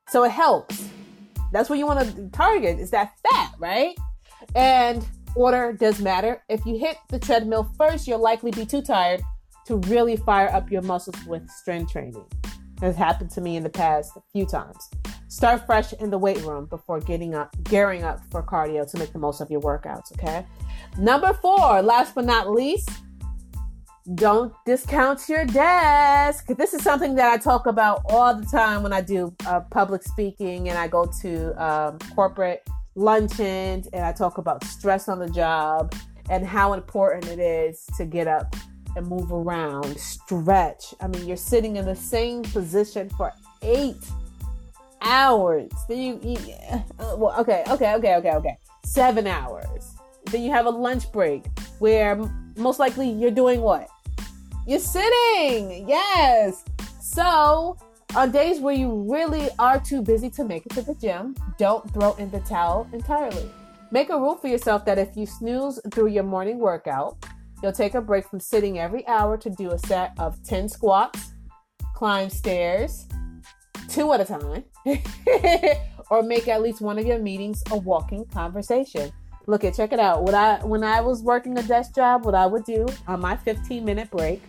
So 0.09 0.23
it 0.23 0.31
helps. 0.31 0.89
That's 1.51 1.69
what 1.69 1.79
you 1.79 1.85
want 1.85 2.15
to 2.15 2.29
target 2.29 2.79
is 2.79 2.91
that 2.91 3.13
fat, 3.29 3.53
right? 3.59 3.95
And 4.55 5.05
order 5.35 5.73
does 5.73 6.01
matter. 6.01 6.43
If 6.49 6.65
you 6.65 6.77
hit 6.77 6.97
the 7.09 7.19
treadmill 7.19 7.71
first, 7.77 8.07
you'll 8.07 8.19
likely 8.19 8.51
be 8.51 8.65
too 8.65 8.81
tired 8.81 9.21
to 9.65 9.77
really 9.77 10.17
fire 10.17 10.49
up 10.49 10.71
your 10.71 10.81
muscles 10.81 11.15
with 11.25 11.49
strength 11.49 11.91
training. 11.91 12.25
Has 12.81 12.95
happened 12.95 13.31
to 13.31 13.41
me 13.41 13.55
in 13.55 13.63
the 13.63 13.69
past 13.69 14.11
a 14.17 14.21
few 14.33 14.45
times. 14.45 14.89
Start 15.33 15.65
fresh 15.65 15.93
in 15.93 16.11
the 16.11 16.17
weight 16.19 16.39
room 16.43 16.67
before 16.67 16.99
getting 16.99 17.33
up, 17.33 17.55
gearing 17.63 18.03
up 18.03 18.19
for 18.29 18.43
cardio 18.43 18.89
to 18.91 18.99
make 18.99 19.11
the 19.13 19.17
most 19.17 19.41
of 19.41 19.49
your 19.49 19.61
workouts. 19.61 20.11
Okay. 20.11 20.45
Number 20.99 21.33
four, 21.33 21.81
last 21.81 22.13
but 22.13 22.25
not 22.25 22.51
least, 22.51 22.87
don't 24.13 24.53
discount 24.63 25.27
your 25.27 25.43
desk. 25.45 26.45
This 26.55 26.75
is 26.75 26.83
something 26.83 27.15
that 27.15 27.33
I 27.33 27.37
talk 27.37 27.65
about 27.65 28.03
all 28.09 28.35
the 28.35 28.45
time 28.45 28.83
when 28.83 28.93
I 28.93 29.01
do 29.01 29.35
uh, 29.47 29.61
public 29.71 30.03
speaking 30.03 30.69
and 30.69 30.77
I 30.77 30.87
go 30.87 31.11
to 31.21 31.65
um, 31.65 31.97
corporate 32.13 32.61
luncheons 32.93 33.87
and 33.87 34.05
I 34.05 34.11
talk 34.11 34.37
about 34.37 34.63
stress 34.63 35.09
on 35.09 35.17
the 35.17 35.31
job 35.31 35.95
and 36.29 36.45
how 36.45 36.73
important 36.73 37.25
it 37.25 37.39
is 37.39 37.87
to 37.97 38.05
get 38.05 38.27
up 38.27 38.55
and 38.95 39.07
move 39.07 39.31
around, 39.31 39.97
stretch. 39.97 40.93
I 41.01 41.07
mean, 41.07 41.27
you're 41.27 41.37
sitting 41.37 41.77
in 41.77 41.85
the 41.85 41.95
same 41.95 42.43
position 42.43 43.09
for 43.09 43.33
eight 43.63 43.97
hours. 45.03 45.71
Then 45.87 45.97
you, 45.97 46.19
you 46.23 46.37
uh, 46.71 47.15
well, 47.17 47.35
okay, 47.39 47.63
okay, 47.67 47.93
okay, 47.95 48.15
okay, 48.15 48.31
okay. 48.31 48.57
Seven 48.85 49.27
hours. 49.27 49.95
Then 50.25 50.43
you 50.43 50.51
have 50.51 50.65
a 50.65 50.69
lunch 50.69 51.11
break 51.11 51.45
where 51.79 52.15
most 52.55 52.79
likely 52.79 53.09
you're 53.09 53.31
doing 53.31 53.61
what? 53.61 53.87
You're 54.65 54.79
sitting. 54.79 55.87
Yes. 55.87 56.63
So 57.01 57.77
on 58.15 58.31
days 58.31 58.59
where 58.59 58.73
you 58.73 59.05
really 59.09 59.49
are 59.59 59.79
too 59.79 60.01
busy 60.01 60.29
to 60.31 60.43
make 60.43 60.65
it 60.65 60.71
to 60.73 60.81
the 60.81 60.95
gym, 60.95 61.35
don't 61.57 61.91
throw 61.93 62.13
in 62.13 62.31
the 62.31 62.39
towel 62.41 62.87
entirely. 62.93 63.49
Make 63.91 64.09
a 64.09 64.17
rule 64.17 64.35
for 64.35 64.47
yourself 64.47 64.85
that 64.85 64.97
if 64.97 65.15
you 65.15 65.25
snooze 65.25 65.79
through 65.91 66.07
your 66.07 66.23
morning 66.23 66.59
workout, 66.59 67.17
you'll 67.61 67.71
take 67.71 67.93
a 67.93 68.01
break 68.01 68.27
from 68.27 68.39
sitting 68.39 68.79
every 68.79 69.05
hour 69.07 69.37
to 69.37 69.49
do 69.49 69.71
a 69.71 69.77
set 69.79 70.13
of 70.17 70.41
10 70.43 70.69
squats, 70.69 71.33
climb 71.93 72.29
stairs, 72.29 73.07
two 73.89 74.11
at 74.13 74.21
a 74.21 74.25
time, 74.25 74.63
or 76.09 76.23
make 76.23 76.47
at 76.47 76.61
least 76.61 76.81
one 76.81 76.97
of 76.99 77.05
your 77.05 77.19
meetings 77.19 77.63
a 77.71 77.77
walking 77.77 78.25
conversation. 78.25 79.11
Look 79.47 79.63
at 79.63 79.73
check 79.73 79.91
it 79.91 79.99
out. 79.99 80.23
What 80.23 80.33
I 80.33 80.63
when 80.63 80.83
I 80.83 81.01
was 81.01 81.21
working 81.21 81.57
a 81.57 81.63
desk 81.63 81.95
job, 81.95 82.25
what 82.25 82.35
I 82.35 82.45
would 82.45 82.63
do 82.63 82.85
on 83.07 83.19
my 83.19 83.35
15 83.35 83.83
minute 83.83 84.09
break, 84.09 84.41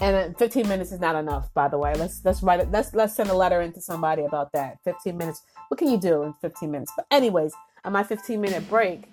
and 0.00 0.34
uh, 0.34 0.38
15 0.38 0.68
minutes 0.68 0.92
is 0.92 1.00
not 1.00 1.16
enough, 1.16 1.52
by 1.54 1.68
the 1.68 1.76
way. 1.76 1.92
Let's 1.94 2.24
let's 2.24 2.42
write 2.42 2.60
it. 2.60 2.70
Let's 2.70 2.94
let's 2.94 3.14
send 3.14 3.30
a 3.30 3.34
letter 3.34 3.60
into 3.60 3.80
somebody 3.80 4.22
about 4.22 4.52
that. 4.52 4.78
15 4.84 5.16
minutes. 5.16 5.42
What 5.68 5.78
can 5.78 5.90
you 5.90 5.98
do 5.98 6.22
in 6.22 6.32
15 6.40 6.70
minutes? 6.70 6.92
But 6.96 7.06
anyways, 7.10 7.52
on 7.84 7.92
my 7.92 8.02
15 8.02 8.40
minute 8.40 8.68
break, 8.68 9.12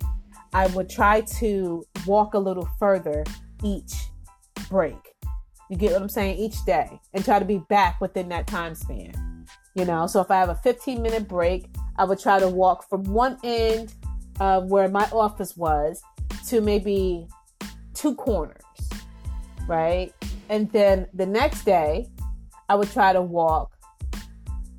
I 0.52 0.66
would 0.68 0.88
try 0.88 1.20
to 1.38 1.84
walk 2.06 2.34
a 2.34 2.38
little 2.38 2.68
further 2.78 3.24
each 3.62 3.92
break. 4.70 5.14
You 5.68 5.76
get 5.76 5.92
what 5.92 6.02
I'm 6.02 6.08
saying? 6.08 6.38
Each 6.38 6.64
day 6.64 7.00
and 7.12 7.24
try 7.24 7.38
to 7.38 7.44
be 7.44 7.58
back 7.58 8.00
within 8.00 8.28
that 8.30 8.46
time 8.46 8.74
span. 8.74 9.35
You 9.76 9.84
know, 9.84 10.06
so 10.06 10.22
if 10.22 10.30
I 10.30 10.36
have 10.36 10.48
a 10.48 10.54
15 10.54 11.02
minute 11.02 11.28
break, 11.28 11.66
I 11.96 12.04
would 12.04 12.18
try 12.18 12.40
to 12.40 12.48
walk 12.48 12.88
from 12.88 13.04
one 13.04 13.38
end 13.44 13.94
of 14.40 14.70
where 14.70 14.88
my 14.88 15.06
office 15.12 15.54
was 15.54 16.02
to 16.48 16.62
maybe 16.62 17.28
two 17.92 18.14
corners, 18.14 18.62
right? 19.68 20.14
And 20.48 20.72
then 20.72 21.06
the 21.12 21.26
next 21.26 21.64
day, 21.64 22.06
I 22.70 22.74
would 22.74 22.90
try 22.90 23.12
to 23.12 23.20
walk 23.20 23.76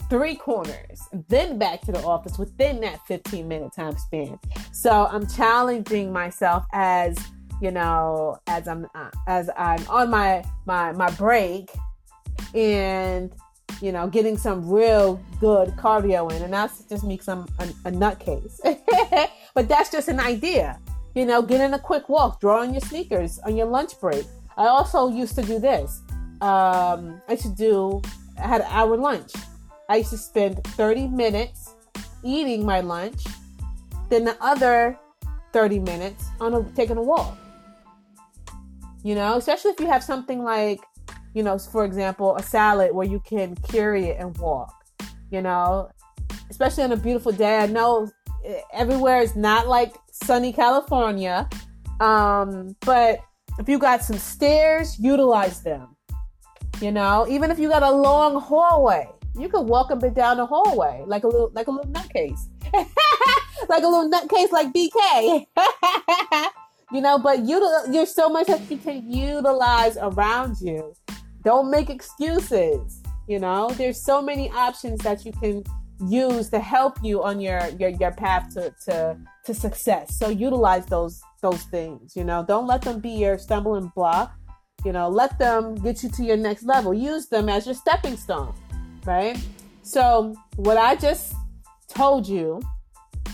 three 0.10 0.36
corners, 0.36 1.02
then 1.28 1.60
back 1.60 1.82
to 1.82 1.92
the 1.92 2.02
office 2.04 2.40
within 2.40 2.82
that 2.82 3.06
15 3.08 3.48
minute 3.48 3.74
time 3.76 3.98
span. 3.98 4.40
So 4.72 5.08
I'm 5.12 5.28
challenging 5.28 6.12
myself 6.12 6.66
as 6.74 7.18
you 7.62 7.72
know 7.72 8.40
as 8.48 8.68
I'm 8.68 8.88
uh, 8.96 9.10
as 9.28 9.50
I'm 9.58 9.86
on 9.90 10.10
my 10.10 10.44
my 10.66 10.92
my 10.94 11.10
break 11.12 11.72
and 12.54 13.32
you 13.82 13.92
know 13.92 14.08
getting 14.08 14.38
some 14.38 14.70
real 14.70 15.22
good 15.40 15.70
cardio 15.78 16.32
in, 16.32 16.42
and 16.42 16.54
that's 16.54 16.84
just 16.84 17.04
makes 17.04 17.28
I'm 17.28 17.48
a, 17.60 17.64
a 17.86 17.92
nutcase. 17.92 18.60
but 19.54 19.68
that's 19.68 19.92
just 19.92 20.08
an 20.08 20.20
idea. 20.20 20.80
You 21.16 21.26
know, 21.26 21.42
getting 21.42 21.74
a 21.74 21.80
quick 21.80 22.10
walk, 22.10 22.40
drawing 22.40 22.74
your 22.74 22.82
sneakers 22.82 23.40
on 23.40 23.58
your 23.58 23.68
lunch 23.68 24.00
break. 24.00 24.26
I 24.56 24.68
also 24.68 25.10
used 25.10 25.36
to 25.36 25.42
do 25.42 25.60
this. 25.60 26.02
Um, 26.42 27.22
I 27.28 27.32
used 27.32 27.44
to 27.44 27.56
do. 27.56 28.02
I 28.38 28.48
had 28.48 28.62
an 28.62 28.68
hour 28.70 28.96
lunch 28.98 29.32
I 29.90 29.98
used 29.98 30.10
to 30.10 30.18
spend 30.18 30.64
30 30.64 31.08
minutes 31.08 31.76
eating 32.24 32.66
my 32.66 32.82
lunch, 32.82 33.24
then 34.10 34.26
the 34.26 34.36
other 34.42 35.00
30 35.54 35.80
minutes 35.80 36.26
on 36.42 36.54
a, 36.54 36.64
taking 36.76 36.98
a 36.98 37.02
walk. 37.02 37.38
You 39.04 39.16
know, 39.16 39.38
especially 39.38 39.72
if 39.72 39.80
you 39.80 39.88
have 39.88 40.04
something 40.04 40.44
like, 40.44 40.82
you 41.38 41.44
know, 41.44 41.60
for 41.60 41.86
example, 41.86 42.36
a 42.36 42.42
salad 42.42 42.96
where 42.96 43.06
you 43.06 43.20
can 43.20 43.54
carry 43.58 44.06
it 44.06 44.18
and 44.20 44.36
walk. 44.40 44.74
You 45.30 45.44
know, 45.44 45.92
especially 46.50 46.84
on 46.84 46.92
a 46.94 46.98
beautiful 46.98 47.32
day. 47.32 47.60
I 47.60 47.68
know 47.68 48.10
everywhere 48.74 49.22
is 49.22 49.36
not 49.36 49.68
like 49.68 49.94
sunny 50.12 50.52
California, 50.52 51.48
um, 52.00 52.76
but 52.80 53.20
if 53.60 53.70
you 53.70 53.78
got 53.78 54.02
some 54.02 54.18
stairs, 54.18 54.98
utilize 54.98 55.62
them. 55.62 55.96
You 56.82 56.92
know, 56.92 57.28
even 57.30 57.52
if 57.52 57.60
you 57.60 57.70
got 57.70 57.84
a 57.84 57.92
long 57.92 58.42
hallway, 58.42 59.08
you 59.36 59.48
could 59.48 59.68
walk 59.68 59.92
a 59.92 59.96
bit 59.96 60.16
down 60.16 60.38
the 60.38 60.46
hallway 60.46 61.04
like 61.06 61.24
a 61.24 61.28
little 61.28 61.52
like 61.54 61.68
a 61.68 61.72
little 61.72 61.92
nutcase. 61.92 62.48
like 63.70 63.84
a 63.84 63.88
little 63.88 64.10
nutcase 64.10 64.52
like 64.52 64.74
BK. 64.74 65.46
you 66.92 67.02
know, 67.02 67.20
but 67.20 67.46
you 67.46 67.60
there's 67.90 68.16
so 68.16 68.28
much 68.28 68.48
that 68.48 68.72
you 68.72 68.78
can 68.78 69.08
utilize 69.08 69.98
around 69.98 70.56
you. 70.62 70.96
Don't 71.48 71.70
make 71.72 71.90
excuses. 71.90 73.02
You 73.28 73.40
know, 73.40 73.70
there's 73.80 74.02
so 74.04 74.22
many 74.22 74.52
options 74.52 75.00
that 75.08 75.26
you 75.26 75.32
can 75.32 75.64
use 76.06 76.50
to 76.50 76.60
help 76.60 76.94
you 77.02 77.24
on 77.24 77.40
your 77.40 77.62
your, 77.80 77.92
your 78.02 78.12
path 78.12 78.54
to, 78.56 78.74
to 78.86 79.18
to 79.46 79.54
success. 79.54 80.20
So 80.20 80.26
utilize 80.28 80.86
those 80.88 81.22
those 81.42 81.64
things, 81.76 82.16
you 82.18 82.26
know. 82.30 82.44
Don't 82.46 82.68
let 82.68 82.82
them 82.82 83.00
be 83.00 83.14
your 83.24 83.38
stumbling 83.38 83.92
block. 83.96 84.36
You 84.86 84.92
know, 84.92 85.08
let 85.10 85.40
them 85.40 85.76
get 85.76 86.04
you 86.04 86.10
to 86.18 86.24
your 86.24 86.38
next 86.38 86.64
level. 86.64 86.94
Use 86.94 87.28
them 87.28 87.50
as 87.50 87.66
your 87.66 87.76
stepping 87.76 88.18
stone 88.18 88.54
right? 89.08 89.38
So, 89.82 90.36
what 90.58 90.78
I 90.78 90.96
just 90.96 91.34
told 91.88 92.28
you 92.28 92.62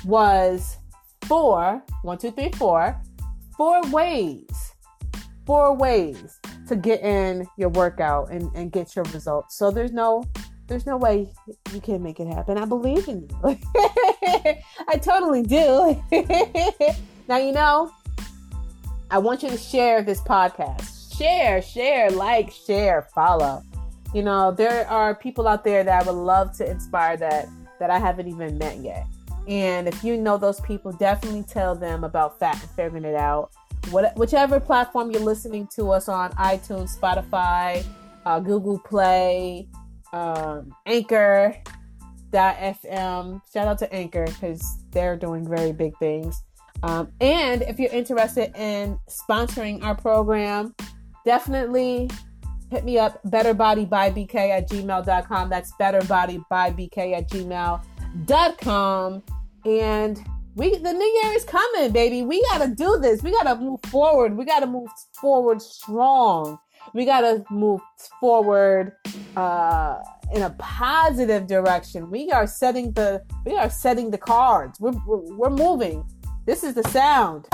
was 0.05 0.77
four, 1.25 1.83
one, 2.03 2.19
two, 2.19 2.31
three, 2.31 2.51
four, 2.51 3.01
four 3.57 3.81
ways, 3.89 4.72
four 5.45 5.75
ways 5.75 6.39
to 6.67 6.75
get 6.75 7.01
in 7.01 7.47
your 7.57 7.69
workout 7.69 8.31
and, 8.31 8.49
and 8.55 8.71
get 8.71 8.95
your 8.95 9.05
results. 9.05 9.57
So 9.57 9.71
there's 9.71 9.91
no 9.91 10.23
there's 10.67 10.85
no 10.85 10.95
way 10.95 11.29
you 11.73 11.81
can't 11.81 12.01
make 12.01 12.19
it 12.19 12.27
happen. 12.27 12.57
I 12.57 12.65
believe 12.65 13.07
in 13.07 13.27
you. 13.29 13.59
I 14.87 14.97
totally 15.01 15.43
do. 15.43 16.01
now 17.27 17.37
you 17.37 17.51
know, 17.51 17.91
I 19.11 19.17
want 19.17 19.43
you 19.43 19.49
to 19.49 19.57
share 19.57 20.01
this 20.01 20.21
podcast. 20.21 21.17
Share, 21.17 21.61
share, 21.61 22.09
like, 22.09 22.51
share, 22.51 23.07
follow 23.13 23.61
you 24.13 24.21
know, 24.21 24.51
there 24.51 24.87
are 24.87 25.15
people 25.15 25.47
out 25.47 25.63
there 25.63 25.83
that 25.83 26.03
I 26.03 26.05
would 26.05 26.17
love 26.17 26.55
to 26.57 26.69
inspire 26.69 27.17
that 27.17 27.47
that 27.79 27.89
I 27.89 27.99
haven't 27.99 28.27
even 28.27 28.57
met 28.57 28.77
yet. 28.77 29.07
And 29.47 29.87
if 29.87 30.03
you 30.03 30.15
know 30.15 30.37
those 30.37 30.61
people, 30.61 30.93
definitely 30.93 31.43
tell 31.43 31.75
them 31.75 32.03
about 32.03 32.39
Fat 32.39 32.61
and 32.61 32.69
Figuring 32.71 33.03
It 33.03 33.15
Out. 33.15 33.51
What, 33.91 34.15
whichever 34.17 34.59
platform 34.59 35.11
you're 35.11 35.21
listening 35.21 35.67
to 35.75 35.91
us 35.91 36.07
on, 36.09 36.31
iTunes, 36.31 36.97
Spotify, 36.97 37.85
uh, 38.25 38.39
Google 38.39 38.79
Play, 38.79 39.67
um, 40.13 40.73
Anchor, 40.85 41.55
FM. 42.33 43.41
Shout 43.51 43.67
out 43.67 43.77
to 43.79 43.93
Anchor 43.93 44.25
because 44.25 44.83
they're 44.91 45.15
doing 45.15 45.47
very 45.47 45.71
big 45.71 45.97
things. 45.97 46.41
Um, 46.81 47.11
and 47.21 47.61
if 47.63 47.79
you're 47.79 47.91
interested 47.91 48.51
in 48.57 48.99
sponsoring 49.07 49.83
our 49.83 49.95
program, 49.95 50.75
definitely 51.25 52.09
hit 52.69 52.83
me 52.83 52.97
up 52.97 53.23
betterbodybybk 53.23 54.35
at 54.35 54.69
gmail.com. 54.69 55.49
That's 55.49 55.71
betterbodybybk 55.79 57.13
at 57.13 57.29
gmail.com. 57.29 59.23
And 59.65 60.27
we 60.55 60.77
the 60.77 60.93
new 60.93 61.21
year 61.23 61.33
is 61.33 61.43
coming, 61.45 61.91
baby. 61.91 62.21
We 62.21 62.43
gotta 62.49 62.67
do 62.67 62.99
this. 63.01 63.23
We 63.23 63.31
gotta 63.31 63.59
move 63.59 63.79
forward. 63.87 64.37
We 64.37 64.45
gotta 64.45 64.67
move 64.67 64.89
forward 65.19 65.61
strong. 65.61 66.59
We 66.93 67.05
gotta 67.05 67.43
move 67.49 67.81
forward 68.19 68.93
uh, 69.35 69.97
in 70.33 70.43
a 70.43 70.51
positive 70.59 71.47
direction. 71.47 72.11
We 72.11 72.31
are 72.31 72.45
setting 72.45 72.91
the 72.93 73.23
we 73.45 73.55
are 73.57 73.69
setting 73.69 74.11
the 74.11 74.17
cards. 74.17 74.79
We're, 74.79 74.93
we're, 75.07 75.35
we're 75.35 75.49
moving. 75.49 76.05
This 76.45 76.63
is 76.63 76.75
the 76.75 76.83
sound. 76.89 77.47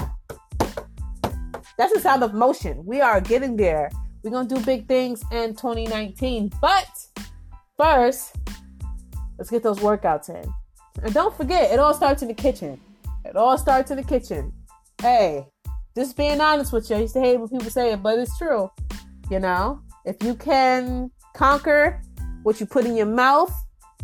That's 1.77 1.93
the 1.93 1.99
sound 2.01 2.23
of 2.23 2.33
motion. 2.33 2.83
We 2.85 2.99
are 2.99 3.21
getting 3.21 3.55
there. 3.55 3.89
We're 4.23 4.45
to 4.45 4.55
do 4.55 4.61
big 4.65 4.87
things 4.87 5.23
in 5.31 5.55
2019. 5.55 6.51
But 6.59 6.89
first, 7.77 8.35
let's 9.37 9.49
get 9.49 9.63
those 9.63 9.79
workouts 9.79 10.27
in. 10.29 10.53
And 11.01 11.13
don't 11.13 11.35
forget, 11.37 11.71
it 11.71 11.79
all 11.79 11.93
starts 11.93 12.21
in 12.21 12.27
the 12.27 12.33
kitchen. 12.33 12.81
It 13.29 13.35
all 13.35 13.59
starts 13.59 13.91
in 13.91 13.97
the 13.97 14.03
kitchen. 14.03 14.51
Hey, 14.99 15.45
just 15.95 16.17
being 16.17 16.41
honest 16.41 16.73
with 16.73 16.89
you. 16.89 16.95
I 16.95 17.01
used 17.01 17.13
to 17.13 17.19
hate 17.19 17.37
when 17.37 17.47
people 17.47 17.69
say 17.69 17.91
it, 17.91 18.01
but 18.01 18.17
it's 18.17 18.35
true. 18.39 18.71
You 19.29 19.39
know, 19.39 19.81
if 20.03 20.23
you 20.23 20.33
can 20.33 21.11
conquer 21.35 22.01
what 22.41 22.59
you 22.59 22.65
put 22.65 22.85
in 22.85 22.97
your 22.97 23.05
mouth, 23.05 23.53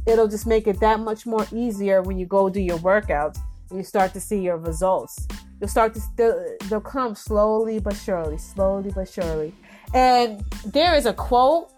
it'll 0.06 0.28
just 0.28 0.46
make 0.46 0.68
it 0.68 0.80
that 0.80 1.00
much 1.00 1.26
more 1.26 1.48
easier 1.52 2.04
when 2.04 2.20
you 2.20 2.28
go 2.28 2.50
do 2.50 2.62
your 2.62 2.78
workouts 2.78 3.40
and 3.72 3.80
you 3.80 3.84
start 3.84 4.14
to 4.14 4.20
see 4.20 4.40
your 4.40 4.58
results. 4.58 5.28
You'll 5.60 5.70
start 5.70 5.96
to, 5.96 6.02
they'll, 6.16 6.58
they'll 6.70 6.82
come 6.82 7.16
slowly 7.16 7.80
but 7.80 7.96
surely, 7.96 8.38
slowly 8.38 8.92
but 8.94 9.10
surely. 9.10 9.56
And 9.96 10.44
there 10.68 10.94
is 10.94 11.08
a 11.08 11.14
quote. 11.14 11.72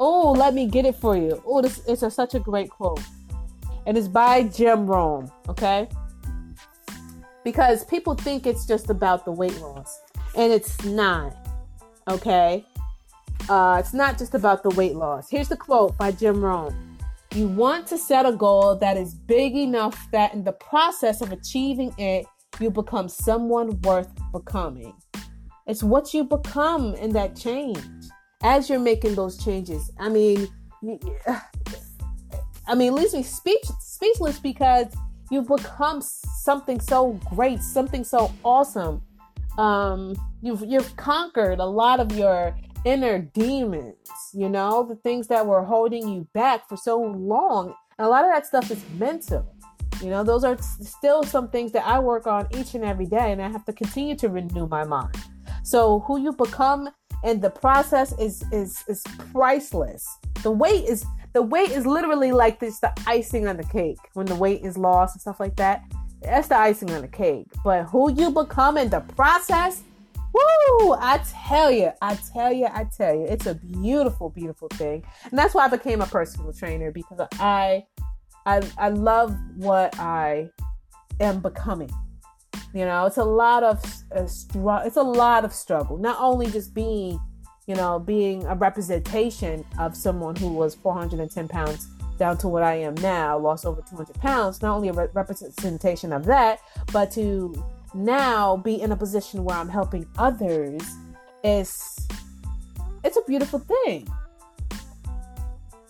Oh, 0.00 0.32
let 0.32 0.54
me 0.54 0.66
get 0.66 0.86
it 0.86 0.94
for 0.94 1.14
you. 1.14 1.42
Oh, 1.46 1.58
it's 1.58 2.02
a, 2.02 2.10
such 2.10 2.34
a 2.34 2.40
great 2.40 2.70
quote. 2.70 3.02
And 3.84 3.98
it's 3.98 4.08
by 4.08 4.44
Jim 4.44 4.86
Rohn, 4.86 5.30
okay? 5.46 5.88
Because 7.48 7.82
people 7.86 8.12
think 8.12 8.46
it's 8.46 8.66
just 8.66 8.90
about 8.90 9.24
the 9.24 9.32
weight 9.32 9.58
loss. 9.62 10.02
And 10.36 10.52
it's 10.52 10.84
not. 10.84 11.34
Okay? 12.06 12.62
Uh, 13.48 13.78
it's 13.80 13.94
not 13.94 14.18
just 14.18 14.34
about 14.34 14.62
the 14.62 14.68
weight 14.68 14.94
loss. 14.94 15.30
Here's 15.30 15.48
the 15.48 15.56
quote 15.56 15.96
by 15.96 16.10
Jim 16.12 16.44
Rohn. 16.44 16.76
You 17.34 17.48
want 17.48 17.86
to 17.86 17.96
set 17.96 18.26
a 18.26 18.32
goal 18.32 18.76
that 18.76 18.98
is 18.98 19.14
big 19.14 19.56
enough 19.56 20.10
that 20.12 20.34
in 20.34 20.44
the 20.44 20.52
process 20.52 21.22
of 21.22 21.32
achieving 21.32 21.94
it, 21.96 22.26
you 22.60 22.68
become 22.68 23.08
someone 23.08 23.80
worth 23.80 24.10
becoming. 24.30 24.92
It's 25.66 25.82
what 25.82 26.12
you 26.12 26.24
become 26.24 26.96
in 26.96 27.14
that 27.14 27.34
change 27.34 27.80
as 28.42 28.68
you're 28.68 28.78
making 28.78 29.14
those 29.14 29.42
changes. 29.42 29.90
I 29.98 30.10
mean, 30.10 30.48
I 32.66 32.74
mean, 32.74 32.92
it 32.92 32.96
leaves 32.96 33.14
me 33.14 33.22
speech 33.22 33.64
speechless 33.80 34.38
because 34.38 34.88
you've 35.30 35.48
become 35.48 36.00
something 36.00 36.80
so 36.80 37.12
great, 37.34 37.62
something 37.62 38.04
so 38.04 38.32
awesome. 38.44 39.02
Um, 39.56 40.14
you've 40.40 40.62
you've 40.66 40.96
conquered 40.96 41.58
a 41.58 41.66
lot 41.66 42.00
of 42.00 42.12
your 42.12 42.56
inner 42.84 43.18
demons, 43.18 43.96
you 44.32 44.48
know, 44.48 44.86
the 44.88 44.96
things 44.96 45.26
that 45.28 45.46
were 45.46 45.64
holding 45.64 46.08
you 46.08 46.28
back 46.32 46.68
for 46.68 46.76
so 46.76 47.00
long. 47.00 47.74
And 47.98 48.06
a 48.06 48.08
lot 48.08 48.24
of 48.24 48.30
that 48.30 48.46
stuff 48.46 48.70
is 48.70 48.82
mental. 48.98 49.54
You 50.02 50.10
know, 50.10 50.22
those 50.22 50.44
are 50.44 50.56
still 50.60 51.24
some 51.24 51.48
things 51.48 51.72
that 51.72 51.84
I 51.84 51.98
work 51.98 52.26
on 52.26 52.46
each 52.56 52.74
and 52.74 52.84
every 52.84 53.06
day, 53.06 53.32
and 53.32 53.42
I 53.42 53.48
have 53.48 53.64
to 53.64 53.72
continue 53.72 54.14
to 54.16 54.28
renew 54.28 54.68
my 54.68 54.84
mind. 54.84 55.16
So, 55.64 56.00
who 56.00 56.20
you 56.20 56.32
become 56.32 56.88
and 57.24 57.42
the 57.42 57.50
process 57.50 58.16
is 58.18 58.44
is 58.52 58.84
is 58.88 59.02
priceless. 59.32 60.06
The 60.42 60.50
weight 60.50 60.84
is 60.84 61.04
the 61.38 61.42
weight 61.42 61.70
is 61.70 61.86
literally 61.86 62.32
like 62.32 62.58
this 62.58 62.80
the 62.80 62.92
icing 63.06 63.46
on 63.46 63.56
the 63.56 63.62
cake 63.62 64.00
when 64.14 64.26
the 64.26 64.34
weight 64.34 64.64
is 64.64 64.76
lost 64.76 65.14
and 65.14 65.20
stuff 65.20 65.38
like 65.38 65.54
that. 65.54 65.84
That's 66.20 66.48
the 66.48 66.56
icing 66.56 66.90
on 66.90 67.02
the 67.02 67.06
cake. 67.06 67.46
But 67.62 67.84
who 67.84 68.12
you 68.12 68.32
become 68.32 68.76
in 68.76 68.90
the 68.90 68.98
process 68.98 69.84
Woo! 70.32 70.92
I 70.98 71.20
tell 71.46 71.70
you, 71.70 71.92
I 72.02 72.18
tell 72.34 72.52
you, 72.52 72.66
I 72.66 72.84
tell 72.84 73.14
you, 73.14 73.24
it's 73.24 73.46
a 73.46 73.54
beautiful, 73.54 74.30
beautiful 74.30 74.68
thing, 74.74 75.04
and 75.30 75.38
that's 75.38 75.54
why 75.54 75.64
I 75.64 75.68
became 75.68 76.00
a 76.00 76.06
personal 76.06 76.52
trainer 76.52 76.90
because 76.90 77.26
I, 77.38 77.84
I, 78.44 78.60
I 78.76 78.88
love 78.90 79.34
what 79.56 79.98
I 79.98 80.50
am 81.20 81.40
becoming. 81.40 81.90
You 82.74 82.84
know, 82.84 83.06
it's 83.06 83.16
a 83.16 83.24
lot 83.24 83.62
of 83.62 83.82
uh, 84.14 84.26
str- 84.26 84.84
it's 84.84 84.96
a 84.96 85.02
lot 85.02 85.44
of 85.44 85.52
struggle. 85.54 85.96
Not 85.96 86.18
only 86.20 86.50
just 86.50 86.74
being, 86.74 87.18
you 87.68 87.74
know, 87.74 87.98
being 87.98 88.44
a 88.46 88.54
representation 88.54 89.62
of 89.78 89.94
someone 89.94 90.34
who 90.34 90.48
was 90.48 90.74
410 90.74 91.48
pounds 91.48 91.86
down 92.16 92.38
to 92.38 92.48
what 92.48 92.62
I 92.62 92.74
am 92.76 92.94
now, 92.94 93.38
lost 93.38 93.66
over 93.66 93.82
200 93.82 94.14
pounds. 94.16 94.62
Not 94.62 94.74
only 94.74 94.88
a 94.88 94.92
re- 94.94 95.08
representation 95.12 96.14
of 96.14 96.24
that, 96.24 96.60
but 96.92 97.10
to 97.12 97.54
now 97.92 98.56
be 98.56 98.80
in 98.80 98.90
a 98.90 98.96
position 98.96 99.44
where 99.44 99.56
I'm 99.56 99.68
helping 99.68 100.06
others 100.16 100.80
is 101.44 102.08
it's 103.04 103.18
a 103.18 103.22
beautiful 103.26 103.58
thing. 103.58 104.08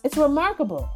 It's 0.03 0.17
remarkable. 0.17 0.87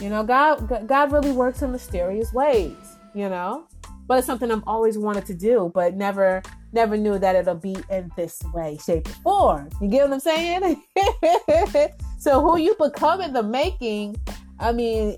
You 0.00 0.08
know, 0.08 0.24
God 0.24 0.86
God 0.88 1.12
really 1.12 1.30
works 1.32 1.62
in 1.62 1.70
mysterious 1.70 2.32
ways, 2.32 2.76
you 3.14 3.28
know? 3.28 3.68
But 4.08 4.18
it's 4.18 4.26
something 4.26 4.50
I've 4.50 4.66
always 4.66 4.98
wanted 4.98 5.24
to 5.26 5.34
do, 5.34 5.70
but 5.72 5.94
never 5.94 6.42
never 6.72 6.96
knew 6.96 7.18
that 7.18 7.34
it'll 7.34 7.54
be 7.54 7.76
in 7.90 8.10
this 8.16 8.42
way, 8.52 8.78
shape, 8.84 9.08
or 9.24 9.58
form. 9.58 9.70
You 9.80 9.88
get 9.88 10.08
what 10.08 10.14
I'm 10.14 10.20
saying? 10.20 10.82
so 12.18 12.40
who 12.40 12.58
you 12.58 12.74
become 12.80 13.20
in 13.20 13.32
the 13.32 13.42
making, 13.42 14.16
I 14.58 14.72
mean, 14.72 15.16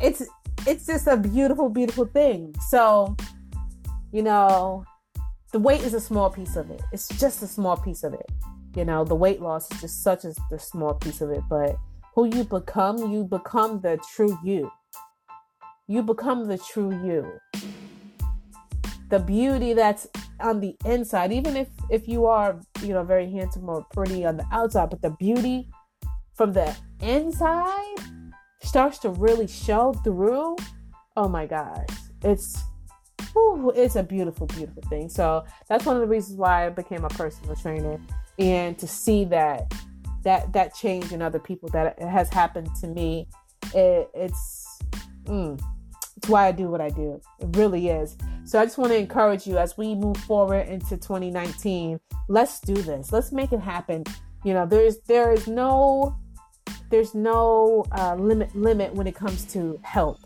it's 0.00 0.22
it's 0.66 0.86
just 0.86 1.06
a 1.06 1.16
beautiful, 1.16 1.68
beautiful 1.68 2.06
thing. 2.06 2.54
So, 2.68 3.16
you 4.12 4.22
know, 4.22 4.84
the 5.52 5.58
weight 5.58 5.82
is 5.82 5.94
a 5.94 6.00
small 6.00 6.30
piece 6.30 6.56
of 6.56 6.70
it. 6.70 6.82
It's 6.92 7.08
just 7.20 7.42
a 7.42 7.46
small 7.46 7.76
piece 7.76 8.04
of 8.04 8.12
it. 8.12 8.26
You 8.76 8.84
know, 8.84 9.04
the 9.04 9.14
weight 9.14 9.40
loss 9.40 9.70
is 9.72 9.80
just 9.80 10.02
such 10.02 10.24
a 10.24 10.34
the 10.50 10.58
small 10.58 10.94
piece 10.94 11.20
of 11.20 11.30
it. 11.30 11.42
But 11.48 11.76
who 12.14 12.26
you 12.26 12.44
become, 12.44 13.10
you 13.10 13.24
become 13.24 13.80
the 13.80 13.98
true 14.14 14.38
you. 14.44 14.70
You 15.86 16.02
become 16.02 16.46
the 16.46 16.58
true 16.58 16.90
you. 17.04 17.40
The 19.08 19.18
beauty 19.18 19.72
that's 19.72 20.06
on 20.40 20.60
the 20.60 20.76
inside, 20.84 21.32
even 21.32 21.56
if 21.56 21.68
if 21.90 22.08
you 22.08 22.26
are, 22.26 22.60
you 22.82 22.94
know, 22.94 23.04
very 23.04 23.30
handsome 23.30 23.68
or 23.68 23.84
pretty 23.92 24.24
on 24.24 24.36
the 24.36 24.46
outside, 24.52 24.90
but 24.90 25.02
the 25.02 25.10
beauty 25.10 25.68
from 26.34 26.52
the 26.52 26.74
inside 27.00 27.96
starts 28.62 28.98
to 28.98 29.10
really 29.10 29.46
show 29.46 29.92
through, 30.04 30.56
oh 31.16 31.28
my 31.28 31.46
gosh, 31.46 31.86
it's 32.22 32.62
whew, 33.32 33.72
it's 33.74 33.96
a 33.96 34.02
beautiful, 34.02 34.46
beautiful 34.46 34.82
thing. 34.88 35.08
So 35.08 35.44
that's 35.68 35.84
one 35.84 35.96
of 35.96 36.02
the 36.02 36.08
reasons 36.08 36.38
why 36.38 36.66
I 36.66 36.70
became 36.70 37.04
a 37.04 37.08
personal 37.08 37.56
trainer, 37.56 38.00
and 38.38 38.78
to 38.78 38.86
see 38.86 39.24
that 39.26 39.72
that 40.24 40.52
that 40.52 40.74
change 40.74 41.12
in 41.12 41.22
other 41.22 41.38
people 41.38 41.68
that 41.70 42.00
has 42.00 42.28
happened 42.28 42.68
to 42.80 42.88
me, 42.88 43.28
it, 43.74 44.10
it's 44.14 44.80
mm, 45.24 45.60
it's 46.16 46.28
why 46.28 46.48
I 46.48 46.52
do 46.52 46.68
what 46.68 46.80
I 46.80 46.90
do. 46.90 47.20
It 47.40 47.56
really 47.56 47.88
is. 47.88 48.16
So 48.48 48.58
I 48.58 48.64
just 48.64 48.78
want 48.78 48.92
to 48.92 48.98
encourage 48.98 49.46
you 49.46 49.58
as 49.58 49.76
we 49.76 49.94
move 49.94 50.16
forward 50.16 50.68
into 50.68 50.96
2019. 50.96 52.00
Let's 52.28 52.60
do 52.60 52.72
this. 52.72 53.12
Let's 53.12 53.30
make 53.30 53.52
it 53.52 53.60
happen. 53.60 54.04
You 54.42 54.54
know, 54.54 54.64
there's 54.64 55.00
there 55.00 55.34
is 55.34 55.46
no 55.46 56.16
there's 56.88 57.14
no 57.14 57.84
uh, 57.92 58.14
limit 58.14 58.56
limit 58.56 58.94
when 58.94 59.06
it 59.06 59.14
comes 59.14 59.44
to 59.52 59.78
help. 59.82 60.18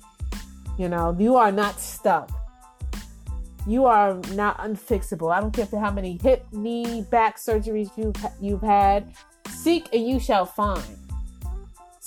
You 0.79 0.89
know, 0.89 1.17
you 1.19 1.35
are 1.35 1.51
not 1.51 1.81
stuck. 1.81 2.31
You 3.67 3.87
are 3.87 4.15
not 4.35 4.57
unfixable. 4.59 5.35
I 5.35 5.41
don't 5.41 5.51
care 5.51 5.67
how 5.81 5.91
many 5.91 6.17
hip, 6.23 6.47
knee, 6.53 7.05
back 7.11 7.39
surgeries 7.39 7.91
you've 7.97 8.15
you've 8.41 8.63
had. 8.63 9.15
Seek 9.49 9.89
and 9.93 10.07
you 10.07 10.21
shall 10.21 10.47
find. 10.47 10.97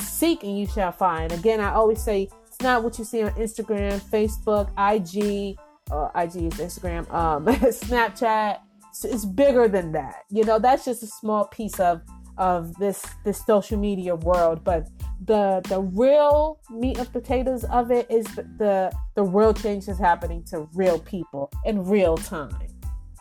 Seek 0.01 0.43
and 0.43 0.58
you 0.58 0.65
shall 0.65 0.93
find. 0.93 1.34
Again, 1.34 1.60
I 1.60 1.73
always 1.73 2.01
say 2.01 2.30
it's 2.47 2.62
not 2.62 2.86
what 2.86 2.97
you 2.97 3.04
see 3.04 3.21
on 3.21 3.32
Instagram, 3.32 3.99
Facebook, 3.99 4.69
IG, 4.80 5.58
or 5.91 6.12
IG 6.15 6.36
is 6.36 6.54
Instagram, 6.54 7.12
um, 7.13 7.45
Snapchat. 7.45 8.60
It's 9.04 9.26
bigger 9.26 9.67
than 9.67 9.91
that. 9.91 10.24
You 10.30 10.45
know, 10.45 10.58
that's 10.58 10.86
just 10.86 11.04
a 11.04 11.08
small 11.08 11.45
piece 11.48 11.80
of 11.80 12.02
of 12.38 12.76
this 12.76 13.06
this 13.24 13.43
social 13.45 13.78
media 13.78 14.15
world 14.15 14.63
but 14.63 14.89
the 15.26 15.62
the 15.69 15.80
real 15.80 16.60
meat 16.69 16.98
and 16.98 17.12
potatoes 17.12 17.63
of 17.65 17.91
it 17.91 18.10
is 18.10 18.26
the, 18.36 18.43
the 18.58 18.91
the 19.15 19.24
real 19.24 19.54
change 19.54 19.88
is 19.88 19.98
happening 19.98 20.43
to 20.43 20.67
real 20.74 21.00
people 21.00 21.50
in 21.63 21.84
real 21.84 22.17
time 22.17 22.67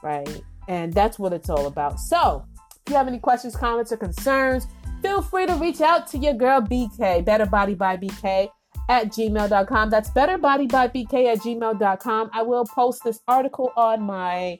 right 0.03 0.42
and 0.68 0.92
that's 0.92 1.18
what 1.18 1.33
it's 1.33 1.48
all 1.48 1.66
about 1.66 2.00
so 2.00 2.44
if 2.85 2.90
you 2.90 2.96
have 2.96 3.07
any 3.07 3.18
questions 3.18 3.55
comments 3.55 3.92
or 3.92 3.96
concerns 3.96 4.66
feel 5.00 5.22
free 5.22 5.46
to 5.46 5.55
reach 5.55 5.81
out 5.81 6.09
to 6.09 6.18
your 6.18 6.35
girl 6.35 6.61
bk 6.61 7.24
better 7.24 7.46
body 7.46 7.74
by 7.74 7.96
bk 7.96 8.48
at 8.88 9.09
gmail.com 9.09 9.90
that's 9.90 10.11
betterbodybybk 10.11 10.40
body 10.40 10.66
by 10.66 10.88
bk 10.88 11.33
at 11.33 11.38
gmail.com 11.38 12.31
i 12.33 12.42
will 12.42 12.64
post 12.64 13.03
this 13.05 13.20
article 13.29 13.73
on 13.77 14.03
my 14.03 14.59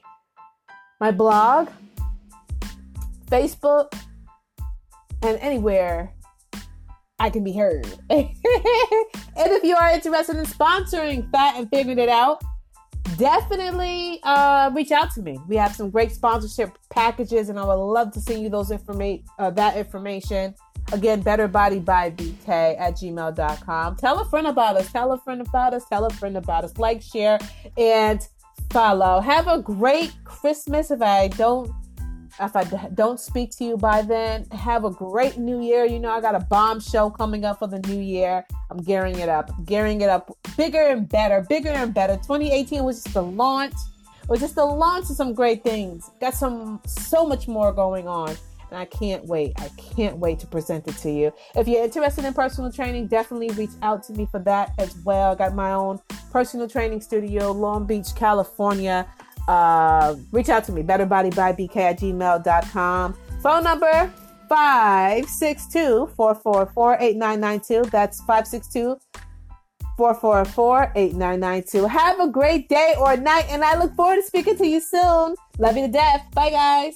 my 1.01 1.11
blog 1.11 1.69
facebook 3.31 3.93
and 5.23 5.39
anywhere 5.41 6.15
I 7.19 7.31
can 7.31 7.45
be 7.45 7.53
heard. 7.53 7.87
and 8.11 8.29
if 9.37 9.65
you 9.65 9.77
are 9.77 9.91
interested 9.91 10.37
in 10.37 10.45
sponsoring 10.45 11.31
Fat 11.31 11.57
and 11.57 11.69
Figuring 11.71 11.99
It 11.99 12.09
Out, 12.09 12.43
definitely 13.17 14.21
uh, 14.25 14.71
reach 14.75 14.91
out 14.91 15.13
to 15.13 15.23
me. 15.23 15.39
We 15.49 15.57
have 15.57 15.75
some 15.75 15.91
great 15.91 16.13
sponsorship 16.13 16.77
packages, 16.91 17.49
and 17.49 17.59
I 17.59 17.65
would 17.65 17.75
love 17.75 18.13
to 18.13 18.21
send 18.21 18.43
you 18.43 18.49
those 18.49 18.71
information, 18.71 19.25
uh, 19.39 19.51
that 19.51 19.77
information. 19.77 20.55
Again, 20.93 21.23
Better 21.23 21.49
Body 21.49 21.79
by 21.79 22.11
BK 22.11 22.79
at 22.79 22.95
gmail.com. 22.95 23.97
Tell 23.97 24.21
a 24.21 24.25
friend 24.27 24.47
about 24.47 24.77
us. 24.77 24.93
Tell 24.93 25.13
a 25.13 25.19
friend 25.19 25.41
about 25.41 25.75
us. 25.75 25.85
Tell 25.87 26.05
a 26.05 26.11
friend 26.11 26.37
about 26.37 26.65
us. 26.65 26.77
Like, 26.79 27.03
share, 27.03 27.39
and 27.77 28.27
follow. 28.71 29.21
Have 29.21 29.49
a 29.49 29.61
great 29.61 30.13
Christmas. 30.25 30.91
If 30.91 31.03
I 31.03 31.29
don't 31.29 31.71
if 32.41 32.57
I 32.57 32.65
don't 32.95 33.21
speak 33.21 33.53
to 33.59 33.65
you 33.65 33.77
by 33.77 34.03
then, 34.03 34.47
have 34.51 34.85
a 34.85 34.91
great 34.91 35.39
new 35.39 35.61
year. 35.61 35.85
You 35.85 36.01
know, 36.01 36.11
I 36.11 36.21
got 36.21 36.35
a 36.35 36.41
bomb 36.41 36.81
show 36.81 37.09
coming 37.09 37.45
up 37.45 37.61
for 37.61 37.69
the 37.69 37.79
new 37.81 38.01
year. 38.01 38.45
I'm 38.71 38.79
gearing 38.79 39.19
it 39.21 39.29
up, 39.29 39.53
gearing 39.65 40.01
it 40.01 40.09
up 40.09 40.37
bigger 40.57 40.83
and 40.83 41.09
better, 41.09 41.43
bigger 41.49 41.71
and 41.71 41.95
better. 41.95 42.15
2018 42.17 42.83
was 42.83 43.03
just 43.03 43.15
the 43.15 43.23
launch. 43.23 43.75
Was 44.29 44.41
just 44.41 44.55
the 44.55 44.65
launch 44.65 45.11
of 45.11 45.17
some 45.17 45.35
great 45.35 45.63
things. 45.63 46.11
Got 46.21 46.35
some 46.35 46.81
so 46.87 47.27
much 47.27 47.47
more 47.47 47.73
going 47.73 48.09
on. 48.09 48.35
And 48.71 48.79
I 48.79 48.85
can't 48.85 49.25
wait. 49.27 49.53
I 49.59 49.69
can't 49.77 50.19
wait 50.19 50.39
to 50.41 50.47
present 50.47 50.87
it 50.89 50.97
to 50.99 51.11
you. 51.11 51.33
If 51.55 51.69
you're 51.69 51.85
interested 51.85 52.25
in 52.25 52.35
personal 52.35 52.73
training, 52.73 53.09
definitely 53.09 53.51
reach 53.51 53.77
out 53.83 54.03
to 54.05 54.13
me 54.13 54.27
for 54.31 54.41
that 54.41 54.73
as 54.79 54.97
well. 55.05 55.33
I 55.33 55.35
got 55.35 55.55
my 55.55 55.73
own 55.73 56.01
personal 56.31 56.69
training 56.69 57.01
studio, 57.01 57.53
Long 57.53 57.87
Beach, 57.87 58.09
California 58.17 59.07
uh, 59.49 60.17
reach 60.33 60.49
out 60.49 60.65
to 60.65 60.73
me, 60.73 60.83
betterbodybybk 60.83 61.77
at 61.77 61.99
gmail.com. 62.01 63.15
Phone 63.43 63.65
number 63.65 64.13
562 64.49 66.11
444 66.17 66.97
8992. 67.01 67.91
That's 67.91 68.21
562 68.21 68.99
444-8992. 69.97 71.89
Have 71.89 72.19
a 72.19 72.27
great 72.27 72.69
day 72.69 72.97
or 72.99 73.17
night, 73.17 73.45
and 73.49 73.63
I 73.63 73.79
look 73.79 73.95
forward 73.95 74.17
to 74.17 74.23
speaking 74.25 74.57
to 74.57 74.67
you 74.67 74.81
soon. 74.81 75.37
Love 75.59 75.77
you 75.77 75.87
to 75.87 75.93
death. 75.93 76.27
Bye, 76.35 76.51
guys. 76.51 76.95